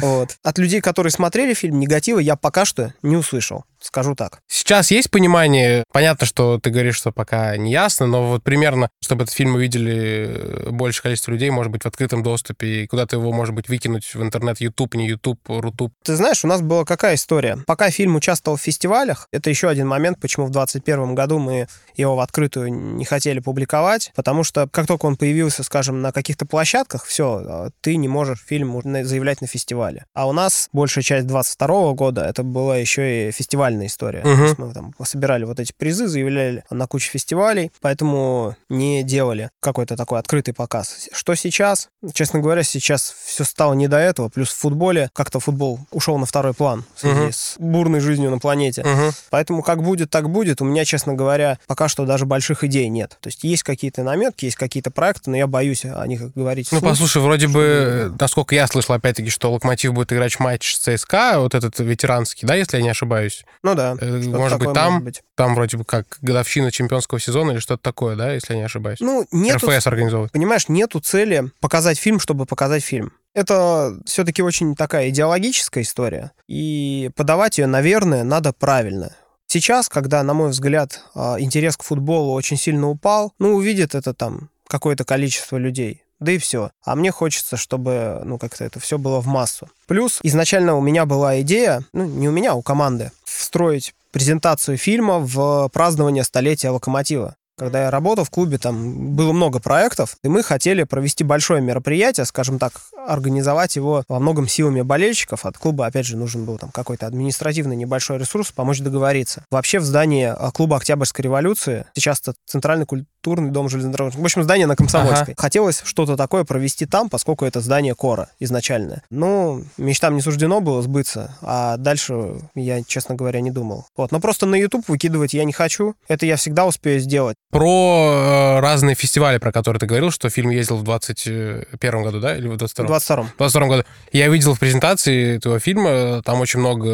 Вот. 0.00 0.36
От 0.42 0.58
людей, 0.58 0.80
которые 0.80 1.10
смотрели 1.10 1.54
фильм, 1.54 1.78
негатива 1.80 2.18
я 2.18 2.36
пока 2.36 2.64
что 2.64 2.94
не 3.02 3.16
услышал. 3.16 3.64
Скажу 3.80 4.14
так. 4.14 4.40
Сейчас 4.46 4.90
есть 4.90 5.10
понимание, 5.10 5.84
понятно, 5.92 6.26
что 6.26 6.58
ты 6.58 6.70
говоришь, 6.80 6.96
что 6.96 7.12
пока 7.12 7.56
не 7.56 7.72
ясно, 7.72 8.06
но 8.06 8.26
вот 8.26 8.42
примерно, 8.42 8.88
чтобы 9.00 9.24
этот 9.24 9.34
фильм 9.34 9.54
увидели 9.54 10.26
э, 10.28 10.70
большее 10.70 11.02
количество 11.02 11.30
людей, 11.30 11.50
может 11.50 11.70
быть, 11.70 11.82
в 11.82 11.86
открытом 11.86 12.22
доступе, 12.22 12.82
и 12.82 12.86
куда-то 12.86 13.16
его, 13.16 13.32
может 13.32 13.54
быть, 13.54 13.68
выкинуть 13.68 14.14
в 14.14 14.22
интернет, 14.22 14.60
YouTube, 14.60 14.94
не 14.94 15.08
YouTube, 15.08 15.40
Рутуб. 15.48 15.92
Ты 16.04 16.16
знаешь, 16.16 16.44
у 16.44 16.48
нас 16.48 16.62
была 16.62 16.84
какая 16.84 17.14
история? 17.14 17.58
Пока 17.66 17.90
фильм 17.90 18.16
участвовал 18.16 18.56
в 18.56 18.62
фестивалях, 18.62 19.28
это 19.32 19.50
еще 19.50 19.68
один 19.68 19.86
момент, 19.86 20.18
почему 20.20 20.46
в 20.46 20.50
2021 20.50 21.14
году 21.14 21.38
мы 21.38 21.66
его 21.96 22.16
в 22.16 22.20
открытую 22.20 22.72
не 22.72 23.04
хотели 23.04 23.40
публиковать, 23.40 24.12
потому 24.16 24.44
что 24.44 24.68
как 24.68 24.86
только 24.86 25.06
он 25.06 25.16
появился, 25.16 25.62
скажем, 25.62 26.00
на 26.00 26.12
каких-то 26.12 26.46
площадках, 26.46 27.04
все, 27.04 27.70
ты 27.80 27.96
не 27.96 28.08
можешь 28.08 28.42
фильм 28.44 28.80
заявлять 29.04 29.40
на 29.40 29.46
фестивале. 29.46 30.06
А 30.14 30.28
у 30.28 30.32
нас 30.32 30.68
большая 30.72 31.04
часть 31.04 31.26
22 31.26 31.92
года 31.92 32.24
это 32.24 32.42
была 32.42 32.76
еще 32.76 33.28
и 33.28 33.32
фестивальная 33.32 33.86
история. 33.86 34.20
Мгм. 34.20 34.36
То 34.36 34.42
есть 34.44 34.58
мы 34.58 34.72
там 34.72 34.94
собирали 35.04 35.44
вот 35.44 35.60
эти 35.60 35.72
призы, 35.76 36.06
заявляли 36.06 36.64
на 36.70 36.86
кучу 36.86 37.10
фестивалей, 37.10 37.70
поэтому 37.80 38.56
не 38.68 39.02
делали 39.02 39.50
какой-то 39.60 39.96
такой 39.96 40.18
открытый 40.18 40.54
показ. 40.54 41.08
Что 41.12 41.34
сейчас? 41.34 41.88
Честно 42.12 42.40
говоря, 42.40 42.62
сейчас 42.62 43.14
все 43.24 43.44
стало 43.44 43.74
не 43.74 43.88
до 43.88 43.98
этого, 43.98 44.28
плюс 44.28 44.48
в 44.50 44.56
футболе 44.56 45.10
как-то 45.12 45.40
футбол 45.40 45.80
ушел 45.90 46.18
на 46.18 46.26
второй 46.26 46.54
план 46.54 46.84
в 46.94 47.00
связи 47.00 47.14
Мгм. 47.20 47.32
с 47.32 47.54
бурной 47.58 48.00
жизнью 48.00 48.30
на 48.30 48.38
планете. 48.38 48.82
Мгм. 48.84 49.12
Поэтому 49.30 49.62
как 49.62 49.82
будет, 49.82 50.10
так 50.10 50.30
будет. 50.30 50.60
У 50.60 50.64
меня, 50.64 50.84
честно 50.84 51.14
говоря, 51.14 51.58
пока 51.66 51.88
что 51.88 52.06
даже 52.06 52.26
больших 52.26 52.64
идей 52.64 52.88
нет. 52.88 53.16
То 53.20 53.28
есть 53.28 53.44
есть 53.44 53.62
какие-то 53.62 54.02
наметки, 54.02 54.44
есть 54.44 54.56
какие-то 54.56 54.90
проекты, 54.90 55.30
но 55.30 55.36
я 55.36 55.46
боюсь 55.46 55.84
о 55.84 56.06
них 56.06 56.32
говорить 56.34 56.68
Ну, 56.72 56.80
послушай, 56.80 57.20
вроде 57.22 57.48
бы, 57.48 58.10
не- 58.10 58.16
насколько 58.20 58.54
я 58.54 58.66
слышал, 58.66 58.94
опять-таки, 58.94 59.30
что 59.30 59.52
Локомотив 59.52 59.92
будет 59.92 60.12
играть 60.12 60.38
матч 60.40 60.74
с 60.74 60.78
ЦСКА, 60.78 61.34
вот 61.40 61.54
этот 61.54 61.78
ветеранский, 61.78 62.46
да, 62.46 62.54
если 62.54 62.76
я 62.76 62.82
не 62.82 62.90
ошибаюсь. 62.90 63.44
Ну 63.62 63.74
да. 63.74 63.96
Э, 64.00 64.18
Может 64.28 64.58
быть, 64.58 64.72
там, 64.72 64.92
может 64.92 65.04
быть. 65.04 65.22
там 65.34 65.54
вроде 65.54 65.76
бы 65.76 65.84
как 65.84 66.06
годовщина 66.22 66.59
чемпионского 66.70 67.18
сезона 67.18 67.52
или 67.52 67.58
что-то 67.58 67.82
такое, 67.82 68.16
да, 68.16 68.32
если 68.32 68.52
я 68.54 68.58
не 68.60 68.64
ошибаюсь. 68.66 69.00
Ну, 69.00 69.26
нету 69.32 69.70
РФС 69.70 69.86
организовывает. 69.86 70.32
понимаешь, 70.32 70.68
нету 70.68 71.00
цели 71.00 71.50
показать 71.60 71.98
фильм, 71.98 72.20
чтобы 72.20 72.46
показать 72.46 72.84
фильм. 72.84 73.12
Это 73.32 73.96
все-таки 74.04 74.42
очень 74.42 74.74
такая 74.74 75.08
идеологическая 75.10 75.82
история, 75.82 76.32
и 76.48 77.10
подавать 77.16 77.58
ее, 77.58 77.66
наверное, 77.66 78.24
надо 78.24 78.52
правильно. 78.52 79.14
Сейчас, 79.46 79.88
когда, 79.88 80.22
на 80.22 80.34
мой 80.34 80.50
взгляд, 80.50 81.00
а, 81.14 81.36
интерес 81.40 81.76
к 81.76 81.82
футболу 81.82 82.34
очень 82.34 82.56
сильно 82.56 82.88
упал, 82.88 83.32
ну, 83.38 83.54
увидит 83.54 83.94
это 83.94 84.14
там 84.14 84.50
какое-то 84.68 85.04
количество 85.04 85.56
людей. 85.56 86.04
Да 86.20 86.32
и 86.32 86.38
все. 86.38 86.70
А 86.84 86.94
мне 86.94 87.10
хочется, 87.10 87.56
чтобы, 87.56 88.20
ну, 88.24 88.38
как-то 88.38 88.62
это 88.62 88.78
все 88.78 88.98
было 88.98 89.20
в 89.20 89.26
массу. 89.26 89.68
Плюс 89.86 90.20
изначально 90.22 90.76
у 90.76 90.80
меня 90.80 91.06
была 91.06 91.40
идея, 91.40 91.82
ну, 91.92 92.04
не 92.04 92.28
у 92.28 92.32
меня, 92.32 92.52
а 92.52 92.54
у 92.54 92.62
команды, 92.62 93.10
встроить 93.24 93.94
презентацию 94.10 94.76
фильма 94.76 95.18
в 95.18 95.68
празднование 95.72 96.24
столетия 96.24 96.70
локомотива. 96.70 97.36
Когда 97.60 97.82
я 97.82 97.90
работал 97.90 98.24
в 98.24 98.30
клубе, 98.30 98.56
там 98.56 99.14
было 99.14 99.32
много 99.34 99.60
проектов, 99.60 100.16
и 100.24 100.28
мы 100.28 100.42
хотели 100.42 100.84
провести 100.84 101.24
большое 101.24 101.60
мероприятие, 101.60 102.24
скажем 102.24 102.58
так, 102.58 102.80
организовать 103.06 103.76
его 103.76 104.02
во 104.08 104.18
многом 104.18 104.48
силами 104.48 104.80
болельщиков. 104.80 105.44
От 105.44 105.58
клуба, 105.58 105.84
опять 105.84 106.06
же, 106.06 106.16
нужен 106.16 106.46
был 106.46 106.56
там 106.56 106.70
какой-то 106.70 107.06
административный 107.06 107.76
небольшой 107.76 108.16
ресурс, 108.16 108.50
помочь 108.50 108.80
договориться. 108.80 109.44
Вообще 109.50 109.78
в 109.78 109.84
здании 109.84 110.32
а, 110.34 110.50
клуба 110.52 110.78
Октябрьской 110.78 111.22
революции, 111.22 111.84
сейчас 111.94 112.20
это 112.20 112.32
Центральный 112.46 112.86
культурный 112.86 113.50
дом 113.50 113.68
железнодорожный, 113.68 114.22
в 114.22 114.24
общем, 114.24 114.42
здание 114.42 114.66
на 114.66 114.74
Комсомольской. 114.74 115.34
Хотелось 115.36 115.82
что-то 115.84 116.16
такое 116.16 116.44
провести 116.44 116.86
там, 116.86 117.10
поскольку 117.10 117.44
это 117.44 117.60
здание 117.60 117.94
Кора 117.94 118.30
изначальное. 118.38 119.02
Ну, 119.10 119.64
мечтам 119.76 120.14
не 120.14 120.22
суждено 120.22 120.62
было 120.62 120.80
сбыться, 120.80 121.36
а 121.42 121.76
дальше 121.76 122.40
я, 122.54 122.82
честно 122.84 123.16
говоря, 123.16 123.42
не 123.42 123.50
думал. 123.50 123.84
Вот, 123.98 124.12
но 124.12 124.20
просто 124.20 124.46
на 124.46 124.54
YouTube 124.54 124.88
выкидывать 124.88 125.34
я 125.34 125.44
не 125.44 125.52
хочу. 125.52 125.94
Это 126.08 126.24
я 126.24 126.36
всегда 126.36 126.64
успею 126.64 127.00
сделать. 127.00 127.36
Про 127.50 128.56
э, 128.58 128.60
разные 128.60 128.94
фестивали, 128.94 129.38
про 129.38 129.50
которые 129.52 129.80
ты 129.80 129.86
говорил, 129.86 130.10
что 130.10 130.30
фильм 130.30 130.50
ездил 130.50 130.76
в 130.76 130.84
21 130.84 132.02
году, 132.02 132.20
да, 132.20 132.36
или 132.36 132.46
в 132.46 132.56
22 132.56 132.86
В 132.86 132.90
22-м. 132.90 133.26
В 133.26 133.36
22 133.38 133.66
году. 133.66 133.84
Я 134.12 134.28
видел 134.28 134.54
в 134.54 134.60
презентации 134.60 135.36
этого 135.36 135.58
фильма, 135.58 136.22
там 136.22 136.40
очень 136.40 136.60
много 136.60 136.88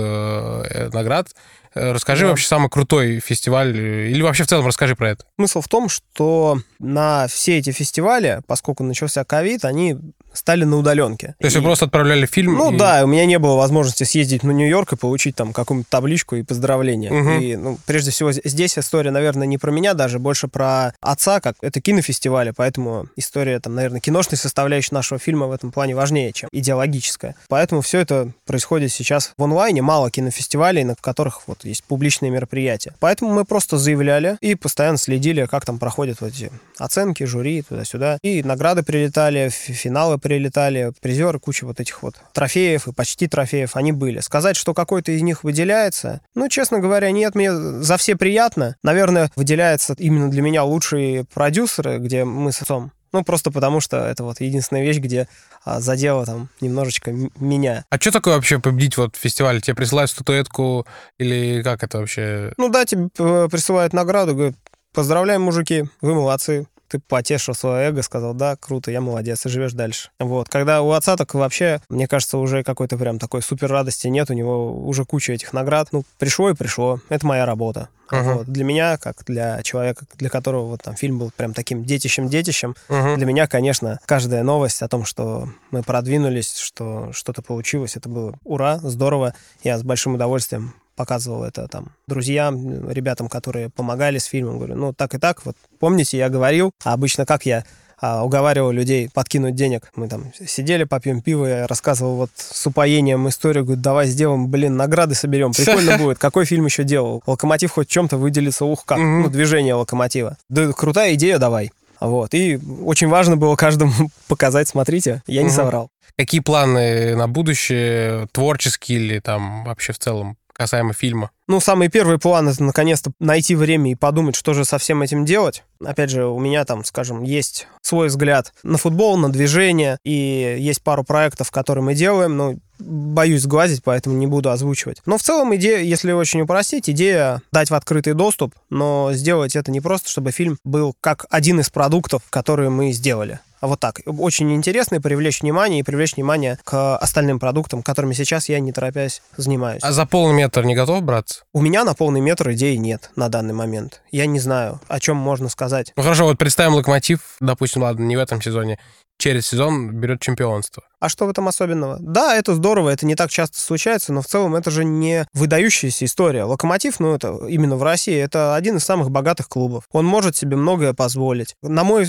э, 0.69 0.89
наград 0.93 1.29
Э, 1.77 1.93
Расскажи 1.93 2.23
Да. 2.23 2.29
вообще 2.31 2.47
самый 2.47 2.71
крутой 2.71 3.21
фестиваль, 3.21 3.77
э, 3.79 4.09
или 4.09 4.23
вообще 4.23 4.45
в 4.45 4.47
целом 4.47 4.67
расскажи 4.67 4.97
про 4.97 5.11
это. 5.11 5.25
Смысл 5.39 5.61
в 5.61 5.69
том, 5.69 5.91
что 5.91 6.59
на 6.79 7.29
все 7.29 7.59
эти 7.59 7.71
фестивали, 7.71 8.41
поскольку 8.47 8.83
начался 8.83 9.25
ковид, 9.25 9.67
они 9.67 9.99
стали 10.37 10.65
на 10.65 10.77
удаленке. 10.77 11.35
То 11.41 11.47
есть 11.47 11.57
вы 11.57 11.63
просто 11.63 11.87
отправляли 11.87 12.27
фильм? 12.27 12.55
Ну 12.55 12.73
и- 12.73 12.77
да, 12.79 13.03
у 13.05 13.07
меня 13.07 13.25
не 13.27 13.39
было 13.39 13.57
возможности 13.57 14.05
съездить 14.05 14.43
на 14.43 14.51
Нью-Йорк 14.51 14.93
и 14.93 14.97
получить 14.97 15.35
там 15.37 15.53
какую-нибудь 15.53 15.89
табличку 15.89 16.37
и 16.37 16.43
поздравления. 16.43 17.11
Мгм. 17.13 17.41
И, 17.41 17.57
ну, 17.57 17.79
прежде 17.87 18.11
всего, 18.11 18.33
здесь 18.33 18.79
история, 18.79 19.11
наверное, 19.11 19.47
не 19.47 19.59
про 19.59 19.71
меня 19.71 19.95
даже, 19.95 20.19
больше 20.19 20.49
про 20.49 20.93
отца, 21.01 21.41
как 21.41 21.57
это 21.63 21.81
кинофестивали, 21.81 22.53
поэтому 22.57 23.07
история, 23.17 23.59
там, 23.61 23.75
наверное, 23.75 24.01
киношной 24.01 24.39
составляющей 24.39 24.95
нашего 24.95 25.19
фильма 25.19 25.47
в 25.47 25.53
этом 25.53 25.73
плане 25.73 25.95
важнее, 25.95 26.33
чем 26.33 26.49
идеологическая. 26.53 27.35
Поэтому 27.49 27.81
все 27.81 28.01
это 28.01 28.33
происходит 28.45 28.93
сейчас 28.93 29.33
в 29.37 29.43
онлайне, 29.43 29.83
мало 29.83 30.11
кинофестивалей, 30.11 30.85
на 30.85 30.95
которых 30.95 31.43
вот 31.47 31.65
есть 31.65 31.85
публичные 31.85 32.31
мероприятия. 32.31 32.93
Поэтому 33.01 33.33
мы 33.33 33.45
просто 33.45 33.79
заявляли 33.79 34.37
и 34.41 34.55
постоянно 34.55 34.99
следили, 34.99 35.47
как 35.47 35.65
там 35.65 35.79
проходят 35.79 36.21
вот 36.21 36.33
эти 36.33 36.51
оценки, 36.79 37.25
жюри, 37.25 37.63
туда-сюда. 37.63 38.19
И 38.23 38.43
награды 38.43 38.83
прилетали, 38.83 39.49
фи- 39.49 39.73
финалы 39.73 40.19
прилетали, 40.27 40.93
призеры, 41.01 41.39
куча 41.39 41.65
вот 41.65 41.79
этих 41.79 42.03
вот 42.03 42.17
трофеев 42.33 42.89
и 42.89 42.93
почти 42.93 43.29
трофеев, 43.29 43.77
они 43.77 43.93
были. 43.93 44.19
Сказать, 44.19 44.57
что 44.57 44.75
какой-то 44.75 45.13
из 45.13 45.23
них 45.23 45.45
выделяется, 45.45 46.21
ну, 46.35 46.49
честно 46.49 46.81
говоря, 46.81 47.13
нет, 47.13 47.37
мне 47.37 47.55
за 47.55 47.97
все 47.97 48.17
приятно. 48.17 48.75
Наверное, 48.83 49.31
выделяется 49.37 49.95
именно 49.97 50.29
для 50.29 50.43
меня 50.43 50.65
лучшие 50.65 51.23
продюсеры, 51.33 51.99
где 51.99 52.25
мы 52.25 52.51
с 52.51 52.61
отцом. 52.61 52.91
Ну, 53.13 53.23
просто 53.23 53.53
потому 53.53 53.79
что 53.79 53.99
это 53.99 54.25
вот 54.25 54.41
единственная 54.41 54.83
вещь, 54.83 54.99
где 54.99 55.29
а, 55.65 55.79
задело 55.79 56.27
там 56.27 56.49
немножечко 56.61 57.15
меня. 57.39 57.85
А 57.89 57.97
что 58.01 58.11
такое 58.11 58.35
вообще 58.35 58.59
победить 58.59 58.97
вот 58.97 59.15
в 59.15 59.21
фестивале? 59.21 59.61
Тебе 59.61 59.77
присылают 59.77 60.11
статуэтку 60.11 60.89
или 61.19 61.63
как 61.63 61.85
это 61.85 61.99
вообще? 61.99 62.53
Ну 62.57 62.69
да, 62.69 62.85
тебе 62.85 63.09
присылают 63.49 63.93
награду, 63.93 64.35
говорят, 64.35 64.57
поздравляем, 64.93 65.43
мужики, 65.43 65.85
вы 66.01 66.15
молодцы. 66.17 66.67
Ты 66.89 66.99
потешил 67.01 67.55
свое 67.55 67.89
эго, 67.89 68.03
сказал, 68.03 68.35
да, 68.35 68.57
круто, 68.57 68.91
я 68.91 69.01
молодец, 69.01 69.45
и 69.47 69.49
живешь 69.49 69.73
дальше. 69.73 70.11
Вот. 70.19 70.49
Когда 70.49 70.83
у 70.83 70.91
отца 70.93 71.17
так 71.17 71.35
вообще, 71.35 71.81
мне 71.89 72.07
кажется, 72.07 72.39
уже 72.39 72.63
какой-то 72.63 72.97
прям 72.97 73.19
такой 73.19 73.43
супер 73.43 73.69
радости 73.71 74.07
нет, 74.09 74.31
у 74.31 74.35
него 74.35 74.73
уже 74.87 75.05
куча 75.05 75.33
этих 75.33 75.53
наград. 75.53 75.89
Ну, 75.93 76.05
пришло 76.19 76.51
и 76.51 76.55
пришло, 76.55 77.01
это 77.09 77.27
моя 77.27 77.47
работа. 77.47 77.89
Мгм. 78.11 78.35
Вот. 78.35 78.47
Для 78.47 78.65
меня, 78.65 78.99
как 78.99 79.25
для 79.25 79.63
человека, 79.63 80.07
для 80.15 80.29
которого 80.31 80.67
вот 80.67 80.83
там 80.83 80.95
фильм 80.95 81.19
был 81.19 81.33
прям 81.37 81.55
таким 81.55 81.85
детищем-детищем, 81.85 82.77
Мгм. 82.89 83.17
для 83.17 83.27
меня, 83.27 83.49
конечно, 83.49 83.99
каждая 84.07 84.45
новость 84.45 84.83
о 84.83 84.89
том, 84.89 85.05
что 85.05 85.49
мы 85.73 85.83
продвинулись, 85.83 86.57
что 86.57 87.11
что-то 87.13 87.43
получилось, 87.43 87.97
это 87.97 88.09
было 88.09 88.39
ура, 88.45 88.79
здорово. 88.79 89.35
Я 89.65 89.77
с 89.79 89.83
большим 89.83 90.15
удовольствием 90.15 90.75
показывал 90.97 91.45
это 91.45 91.69
там 91.69 91.93
друзьям, 92.09 92.91
ребятам, 92.91 93.29
которые 93.29 93.71
помогали 93.71 94.19
с 94.19 94.25
фильмом. 94.25 94.59
Говорю, 94.59 94.77
ну 94.77 94.93
так 94.93 95.15
и 95.15 95.19
так, 95.19 95.45
вот 95.45 95.57
помните, 95.79 96.19
я 96.19 96.29
говорил, 96.29 96.73
а 96.85 96.95
обычно 96.95 97.27
как 97.27 97.47
я 97.47 97.65
а, 97.99 98.25
уговаривал 98.25 98.71
людей 98.71 99.09
подкинуть 99.13 99.55
денег. 99.55 99.91
Мы 99.95 100.09
там 100.09 100.33
сидели, 100.47 100.85
попьем 100.85 101.23
пиво, 101.23 101.47
я 101.47 101.67
рассказывал 101.67 102.17
вот 102.17 102.31
с 102.37 102.67
упоением 102.67 103.29
историю, 103.29 103.65
говорю, 103.65 103.81
давай 103.81 104.07
сделаем, 104.07 104.49
блин, 104.49 104.77
награды 104.77 105.15
соберем, 105.15 105.53
прикольно 105.53 105.97
будет. 105.99 106.19
Какой 106.19 106.45
фильм 106.45 106.67
еще 106.67 106.85
делал? 106.85 107.23
Локомотив 107.27 107.73
хоть 107.73 107.89
чем-то 107.89 108.19
выделится, 108.19 108.65
ух 108.67 108.85
как, 108.85 108.99
ну, 108.99 109.29
движение 109.29 109.75
локомотива. 109.75 110.37
Да, 110.49 110.73
крутая 110.73 111.15
идея, 111.15 111.39
давай. 111.39 111.73
Вот. 112.01 112.35
И 112.35 112.61
очень 112.83 113.09
важно 113.09 113.37
было 113.39 113.57
каждому 113.57 113.93
показать, 114.29 114.69
смотрите, 114.69 115.23
я 115.27 115.43
не 115.43 115.51
соврал. 115.51 115.89
Какие 116.19 116.41
планы 116.41 117.15
на 117.15 117.29
будущее, 117.29 118.27
творческие 118.33 118.99
или 118.99 119.19
там 119.21 119.65
вообще 119.65 119.93
в 119.93 119.99
целом 119.99 120.37
касаемо 120.57 120.93
фильма? 120.93 121.31
Ну, 121.49 121.61
самый 121.61 121.89
первый 121.89 122.19
план 122.19 122.49
это 122.49 122.63
наконец-то 122.63 123.13
найти 123.21 123.55
время 123.55 123.93
и 123.93 123.95
подумать, 123.95 124.35
что 124.35 124.55
же 124.55 124.65
со 124.65 124.79
всем 124.79 125.03
этим 125.03 125.25
делать. 125.25 125.63
Опять 125.85 126.11
же, 126.11 126.27
у 126.27 126.39
меня 126.39 126.65
там, 126.65 126.85
скажем, 126.85 127.23
есть 127.23 127.69
свой 127.83 128.09
взгляд 128.09 128.53
на 128.63 128.79
футбол, 128.79 129.17
на 129.17 129.31
движение, 129.31 129.99
и 130.05 130.57
есть 130.59 130.83
пару 130.83 131.05
проектов, 131.05 131.51
которые 131.51 131.85
мы 131.85 131.95
делаем, 131.95 132.37
но 132.37 132.55
боюсь 132.79 133.43
сглазить, 133.43 133.83
поэтому 133.83 134.17
не 134.17 134.27
буду 134.27 134.51
озвучивать. 134.51 135.01
Но 135.07 135.19
в 135.19 135.23
целом 135.23 135.55
идея, 135.57 135.81
если 135.81 136.13
очень 136.13 136.41
упростить, 136.41 136.91
идея 136.91 137.43
дать 137.53 137.71
в 137.71 137.75
открытый 137.75 138.15
доступ, 138.15 138.55
но 138.71 139.11
сделать 139.13 139.57
это 139.57 139.71
не 139.71 139.81
просто, 139.81 140.11
чтобы 140.11 140.33
фильм 140.33 140.59
был 140.65 140.95
как 141.01 141.27
один 141.31 141.61
из 141.61 141.71
продуктов, 141.71 142.23
которые 142.31 142.71
мы 142.71 142.93
сделали. 142.93 143.41
Вот 143.67 143.81
так. 143.81 144.01
Очень 144.07 144.55
интересно 144.55 144.97
и 144.97 144.99
привлечь 144.99 145.43
внимание, 145.43 145.81
и 145.81 145.83
привлечь 145.83 146.17
внимание 146.17 146.59
к 146.65 146.97
остальным 146.97 147.39
продуктам, 147.39 147.83
которыми 147.83 148.15
сейчас 148.15 148.49
я, 148.49 148.61
не 148.61 148.73
торопясь, 148.73 149.23
занимаюсь. 149.37 149.83
А 149.83 149.93
за 149.93 150.07
полный 150.07 150.35
метр 150.35 150.65
не 150.65 150.75
готов 150.75 151.03
браться? 151.03 151.43
У 151.53 151.61
меня 151.61 151.85
на 151.85 151.95
полный 151.95 152.21
метр 152.21 152.53
идей 152.53 152.77
нет 152.77 153.11
на 153.17 153.29
данный 153.29 153.55
момент. 153.55 154.03
Я 154.11 154.27
не 154.27 154.39
знаю, 154.39 154.81
о 154.89 155.01
чем 155.01 155.17
можно 155.17 155.49
сказать. 155.49 155.93
Ну 155.97 156.03
хорошо, 156.03 156.25
вот 156.25 156.39
представим 156.39 156.75
локомотив, 156.75 157.21
допустим, 157.41 157.83
ладно, 157.83 158.05
не 158.05 158.17
в 158.17 158.21
этом 158.21 158.41
сезоне, 158.41 158.79
через 159.19 159.47
сезон 159.47 159.93
берет 159.93 160.21
чемпионство. 160.21 160.83
А 161.01 161.09
что 161.09 161.27
в 161.27 161.31
этом 161.31 161.49
особенного? 161.49 161.99
Да, 162.01 162.37
это 162.37 162.55
здорово, 162.55 162.91
это 162.91 163.07
не 163.07 163.15
так 163.15 163.31
часто 163.31 163.61
случается, 163.61 164.13
но 164.13 164.23
в 164.23 164.27
целом 164.27 164.55
это 164.55 164.71
же 164.71 164.85
не 164.85 165.27
выдающаяся 165.35 166.05
история. 166.05 166.45
Локомотив, 166.45 167.01
ну 167.01 167.15
это 167.15 167.39
именно 167.49 167.77
в 167.77 167.83
России, 167.83 168.17
это 168.17 168.55
один 168.55 168.77
из 168.77 168.85
самых 168.85 169.11
богатых 169.11 169.49
клубов. 169.49 169.85
Он 169.93 170.05
может 170.05 170.37
себе 170.37 170.57
многое 170.57 170.95
позволить. 170.95 171.55
На 171.63 171.85
мой 171.85 172.07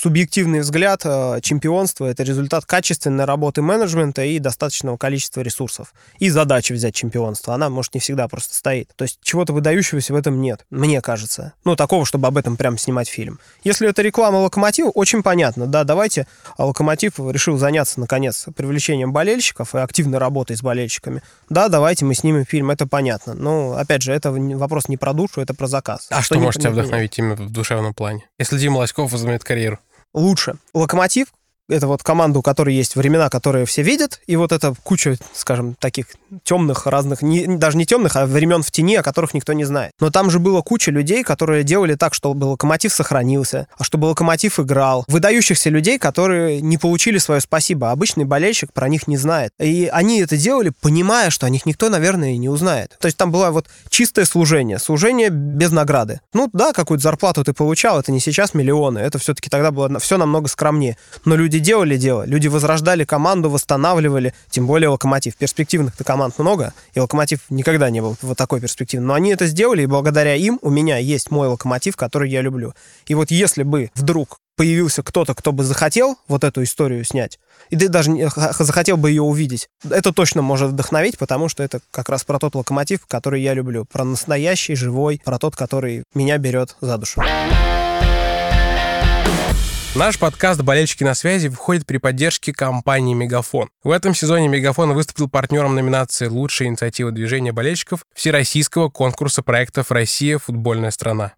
субъективный 0.00 0.60
взгляд, 0.60 1.00
э, 1.04 1.40
чемпионство— 1.42 2.06
это 2.06 2.22
результат 2.22 2.64
качественной 2.64 3.24
работы 3.24 3.62
менеджмента 3.62 4.22
и 4.22 4.38
достаточного 4.38 4.96
количества 4.96 5.40
ресурсов. 5.40 5.92
И 6.20 6.30
задача 6.30 6.72
взять 6.72 6.94
чемпионство. 6.94 7.54
Она, 7.54 7.68
может, 7.68 7.94
не 7.94 8.00
всегда 8.00 8.28
просто 8.28 8.54
стоит. 8.54 8.90
То 8.94 9.02
есть 9.02 9.18
чего-то 9.22 9.52
выдающегося 9.52 10.12
в 10.12 10.16
этом 10.16 10.40
нет, 10.40 10.64
мне 10.70 11.00
кажется. 11.00 11.54
Ну, 11.64 11.74
такого, 11.74 12.06
чтобы 12.06 12.28
об 12.28 12.36
этом 12.36 12.56
прям 12.56 12.78
снимать 12.78 13.08
фильм. 13.08 13.40
Если 13.64 13.88
это 13.88 14.02
реклама 14.02 14.36
Локомотива, 14.36 14.90
очень 14.90 15.22
понятно. 15.22 15.66
Да, 15.66 15.82
давайте 15.82 16.28
а 16.56 16.66
Локомотив 16.66 17.18
решил 17.18 17.58
заняться, 17.58 17.98
наконец, 17.98 18.46
привлечением 18.54 19.12
болельщиков 19.12 19.74
и 19.74 19.78
активной 19.78 20.18
работой 20.18 20.56
с 20.56 20.62
болельщиками. 20.62 21.22
Да, 21.48 21.68
давайте 21.68 22.04
мы 22.04 22.14
снимем 22.14 22.44
фильм, 22.44 22.70
это 22.70 22.86
понятно. 22.86 23.34
Но, 23.34 23.72
опять 23.72 24.02
же, 24.02 24.12
это 24.12 24.30
вопрос 24.30 24.88
не 24.88 24.96
про 24.96 25.12
душу, 25.12 25.40
это 25.40 25.54
про 25.54 25.66
заказ. 25.66 26.06
А 26.10 26.22
что 26.22 26.36
не- 26.36 26.42
может 26.42 26.60
тебя 26.60 26.70
не- 26.70 26.76
не- 26.76 26.82
вдохновить 26.82 27.18
именно 27.18 27.34
в 27.34 27.50
душевном 27.50 27.94
плане? 27.94 28.28
Если 28.38 28.58
Дима 28.58 28.78
Лоськов 28.78 29.10
возьмет 29.10 29.42
карьеру. 29.42 29.80
Лучше. 30.14 30.54
Локомотив 30.74 31.32
это 31.68 31.86
вот 31.86 32.02
команда, 32.02 32.38
у 32.38 32.42
которой 32.42 32.74
есть 32.74 32.96
времена, 32.96 33.28
которые 33.28 33.66
все 33.66 33.82
видят, 33.82 34.20
и 34.26 34.36
вот 34.36 34.52
это 34.52 34.74
куча, 34.82 35.16
скажем, 35.34 35.74
таких 35.78 36.06
темных 36.42 36.86
разных, 36.86 37.22
не, 37.22 37.46
даже 37.46 37.76
не 37.76 37.86
темных, 37.86 38.16
а 38.16 38.26
времен 38.26 38.62
в 38.62 38.70
тени, 38.70 38.96
о 38.96 39.02
которых 39.02 39.34
никто 39.34 39.52
не 39.52 39.64
знает. 39.64 39.92
Но 40.00 40.10
там 40.10 40.30
же 40.30 40.38
было 40.38 40.62
куча 40.62 40.90
людей, 40.90 41.22
которые 41.22 41.64
делали 41.64 41.94
так, 41.94 42.14
чтобы 42.14 42.44
локомотив 42.44 42.92
сохранился, 42.92 43.68
а 43.76 43.84
чтобы 43.84 44.06
локомотив 44.06 44.58
играл. 44.60 45.04
Выдающихся 45.08 45.70
людей, 45.70 45.98
которые 45.98 46.60
не 46.60 46.78
получили 46.78 47.18
свое 47.18 47.40
спасибо. 47.40 47.90
Обычный 47.90 48.24
болельщик 48.24 48.72
про 48.72 48.88
них 48.88 49.06
не 49.06 49.16
знает. 49.16 49.52
И 49.58 49.88
они 49.92 50.20
это 50.20 50.36
делали, 50.36 50.72
понимая, 50.80 51.30
что 51.30 51.46
о 51.46 51.50
них 51.50 51.66
никто, 51.66 51.88
наверное, 51.88 52.32
и 52.32 52.38
не 52.38 52.48
узнает. 52.48 52.96
То 53.00 53.06
есть 53.06 53.18
там 53.18 53.30
было 53.30 53.50
вот 53.50 53.66
чистое 53.88 54.24
служение, 54.24 54.78
служение 54.78 55.30
без 55.30 55.70
награды. 55.70 56.20
Ну 56.32 56.48
да, 56.52 56.72
какую-то 56.72 57.02
зарплату 57.02 57.44
ты 57.44 57.52
получал, 57.52 58.00
это 58.00 58.12
не 58.12 58.20
сейчас 58.20 58.54
миллионы, 58.54 58.98
это 58.98 59.18
все-таки 59.18 59.50
тогда 59.50 59.70
было 59.70 59.98
все 59.98 60.16
намного 60.16 60.48
скромнее. 60.48 60.96
Но 61.24 61.36
люди 61.36 61.57
делали 61.58 61.96
дело, 61.96 62.24
люди 62.24 62.48
возрождали 62.48 63.04
команду, 63.04 63.50
восстанавливали, 63.50 64.34
тем 64.50 64.66
более 64.66 64.88
Локомотив. 64.88 65.36
Перспективных-то 65.36 66.04
команд 66.04 66.38
много, 66.38 66.72
и 66.94 67.00
Локомотив 67.00 67.40
никогда 67.50 67.90
не 67.90 68.00
был 68.00 68.16
вот 68.22 68.36
такой 68.36 68.60
перспективный. 68.60 69.06
Но 69.06 69.14
они 69.14 69.30
это 69.30 69.46
сделали, 69.46 69.82
и 69.82 69.86
благодаря 69.86 70.34
им 70.34 70.58
у 70.62 70.70
меня 70.70 70.98
есть 70.98 71.30
мой 71.30 71.48
Локомотив, 71.48 71.96
который 71.96 72.30
я 72.30 72.42
люблю. 72.42 72.74
И 73.06 73.14
вот 73.14 73.30
если 73.30 73.62
бы 73.62 73.90
вдруг 73.94 74.38
появился 74.56 75.02
кто-то, 75.04 75.34
кто 75.34 75.52
бы 75.52 75.62
захотел 75.62 76.16
вот 76.26 76.42
эту 76.42 76.64
историю 76.64 77.04
снять, 77.04 77.38
и 77.70 77.76
ты 77.76 77.88
даже 77.88 78.10
не- 78.10 78.28
захотел 78.28 78.96
бы 78.96 79.08
ее 79.08 79.22
увидеть, 79.22 79.68
это 79.88 80.12
точно 80.12 80.42
может 80.42 80.70
вдохновить, 80.70 81.16
потому 81.16 81.48
что 81.48 81.62
это 81.62 81.80
как 81.92 82.08
раз 82.08 82.24
про 82.24 82.38
тот 82.40 82.56
локомотив, 82.56 83.06
который 83.06 83.40
я 83.40 83.54
люблю, 83.54 83.84
про 83.84 84.04
настоящий, 84.04 84.74
живой, 84.74 85.20
про 85.24 85.38
тот, 85.38 85.54
который 85.54 86.02
меня 86.12 86.38
берет 86.38 86.76
за 86.80 86.98
душу. 86.98 87.22
Наш 89.94 90.18
подкаст 90.18 90.60
«Болельщики 90.60 91.02
на 91.02 91.14
связи» 91.14 91.48
выходит 91.48 91.86
при 91.86 91.96
поддержке 91.96 92.52
компании 92.52 93.14
«Мегафон». 93.14 93.70
В 93.82 93.90
этом 93.90 94.14
сезоне 94.14 94.46
«Мегафон» 94.46 94.92
выступил 94.92 95.30
партнером 95.30 95.74
номинации 95.74 96.26
«Лучшая 96.26 96.68
инициатива 96.68 97.10
движения 97.10 97.52
болельщиков» 97.52 98.04
Всероссийского 98.14 98.90
конкурса 98.90 99.42
проектов 99.42 99.90
«Россия. 99.90 100.38
Футбольная 100.38 100.90
страна». 100.90 101.32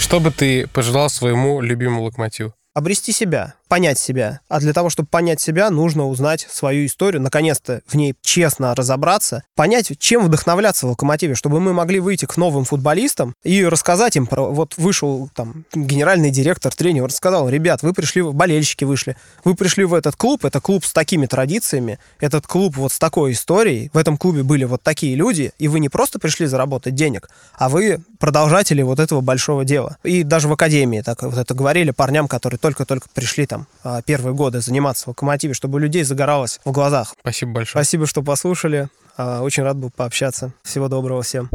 Что 0.00 0.18
бы 0.18 0.32
ты 0.32 0.66
пожелал 0.66 1.08
своему 1.08 1.60
любимому 1.60 2.02
локомотиву? 2.02 2.52
Обрести 2.74 3.12
себя. 3.12 3.54
Понять 3.70 4.00
себя. 4.00 4.40
А 4.48 4.58
для 4.58 4.72
того, 4.72 4.90
чтобы 4.90 5.08
понять 5.08 5.40
себя, 5.40 5.70
нужно 5.70 6.08
узнать 6.08 6.44
свою 6.50 6.86
историю, 6.86 7.22
наконец-то 7.22 7.82
в 7.86 7.94
ней 7.94 8.16
честно 8.20 8.74
разобраться, 8.74 9.44
понять, 9.54 9.92
чем 10.00 10.24
вдохновляться 10.24 10.86
в 10.86 10.90
«Локомотиве», 10.90 11.36
чтобы 11.36 11.60
мы 11.60 11.72
могли 11.72 12.00
выйти 12.00 12.26
к 12.26 12.36
новым 12.36 12.64
футболистам 12.64 13.32
и 13.44 13.64
рассказать 13.64 14.16
им 14.16 14.26
про... 14.26 14.50
Вот 14.50 14.76
вышел 14.76 15.30
там 15.36 15.64
генеральный 15.72 16.32
директор, 16.32 16.74
тренер, 16.74 17.04
рассказал, 17.04 17.48
ребят, 17.48 17.82
вы 17.82 17.92
пришли, 17.92 18.22
болельщики 18.22 18.82
вышли, 18.82 19.16
вы 19.44 19.54
пришли 19.54 19.84
в 19.84 19.94
этот 19.94 20.16
клуб, 20.16 20.44
это 20.44 20.60
клуб 20.60 20.84
с 20.84 20.92
такими 20.92 21.26
традициями, 21.26 22.00
этот 22.18 22.48
клуб 22.48 22.76
вот 22.76 22.90
с 22.90 22.98
такой 22.98 23.32
историей, 23.32 23.90
в 23.92 23.98
этом 23.98 24.16
клубе 24.16 24.42
были 24.42 24.64
вот 24.64 24.82
такие 24.82 25.14
люди, 25.14 25.52
и 25.58 25.68
вы 25.68 25.78
не 25.78 25.88
просто 25.88 26.18
пришли 26.18 26.46
заработать 26.46 26.96
денег, 26.96 27.30
а 27.54 27.68
вы 27.68 28.00
продолжатели 28.18 28.82
вот 28.82 28.98
этого 28.98 29.20
большого 29.20 29.64
дела. 29.64 29.96
И 30.02 30.24
даже 30.24 30.48
в 30.48 30.52
академии 30.52 31.02
так 31.02 31.22
вот 31.22 31.38
это 31.38 31.54
говорили 31.54 31.92
парням, 31.92 32.26
которые 32.26 32.58
только-только 32.58 33.08
пришли 33.14 33.46
там 33.46 33.59
а, 33.82 34.02
первые 34.02 34.34
годы 34.34 34.60
заниматься 34.60 35.04
в 35.04 35.08
локомотиве, 35.08 35.54
чтобы 35.54 35.76
у 35.76 35.78
людей 35.78 36.02
загоралось 36.02 36.60
в 36.64 36.72
глазах. 36.72 37.14
Спасибо 37.20 37.52
большое. 37.52 37.84
Спасибо, 37.84 38.06
что 38.06 38.22
послушали. 38.22 38.88
А, 39.16 39.42
очень 39.42 39.62
рад 39.62 39.76
был 39.76 39.90
пообщаться. 39.90 40.52
Всего 40.62 40.88
доброго 40.88 41.22
всем. 41.22 41.50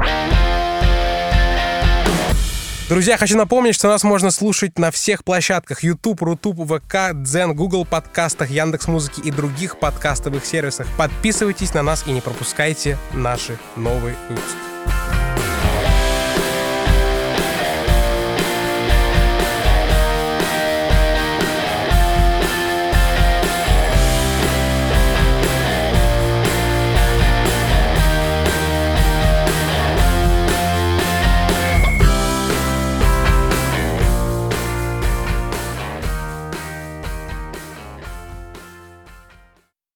Друзья, 2.88 3.18
хочу 3.18 3.36
напомнить, 3.36 3.74
что 3.74 3.88
нас 3.88 4.04
можно 4.04 4.30
слушать 4.30 4.78
на 4.78 4.92
всех 4.92 5.24
площадках 5.24 5.84
YouTube, 5.84 6.22
Рутуб, 6.22 6.58
ВК, 6.68 7.14
Дзен, 7.16 7.56
Google 7.56 7.84
подкастах, 7.84 8.52
Яндекс 8.52 8.88
Музыки 8.88 9.22
и 9.22 9.32
других 9.32 9.80
подкастовых 9.80 10.46
сервисах. 10.46 10.86
Подписывайтесь 10.96 11.74
на 11.74 11.82
нас 11.82 12.04
и 12.06 12.12
не 12.12 12.22
пропускайте 12.22 13.00
наши 13.12 13.58
новые 13.76 14.16
выпуски. 14.30 14.75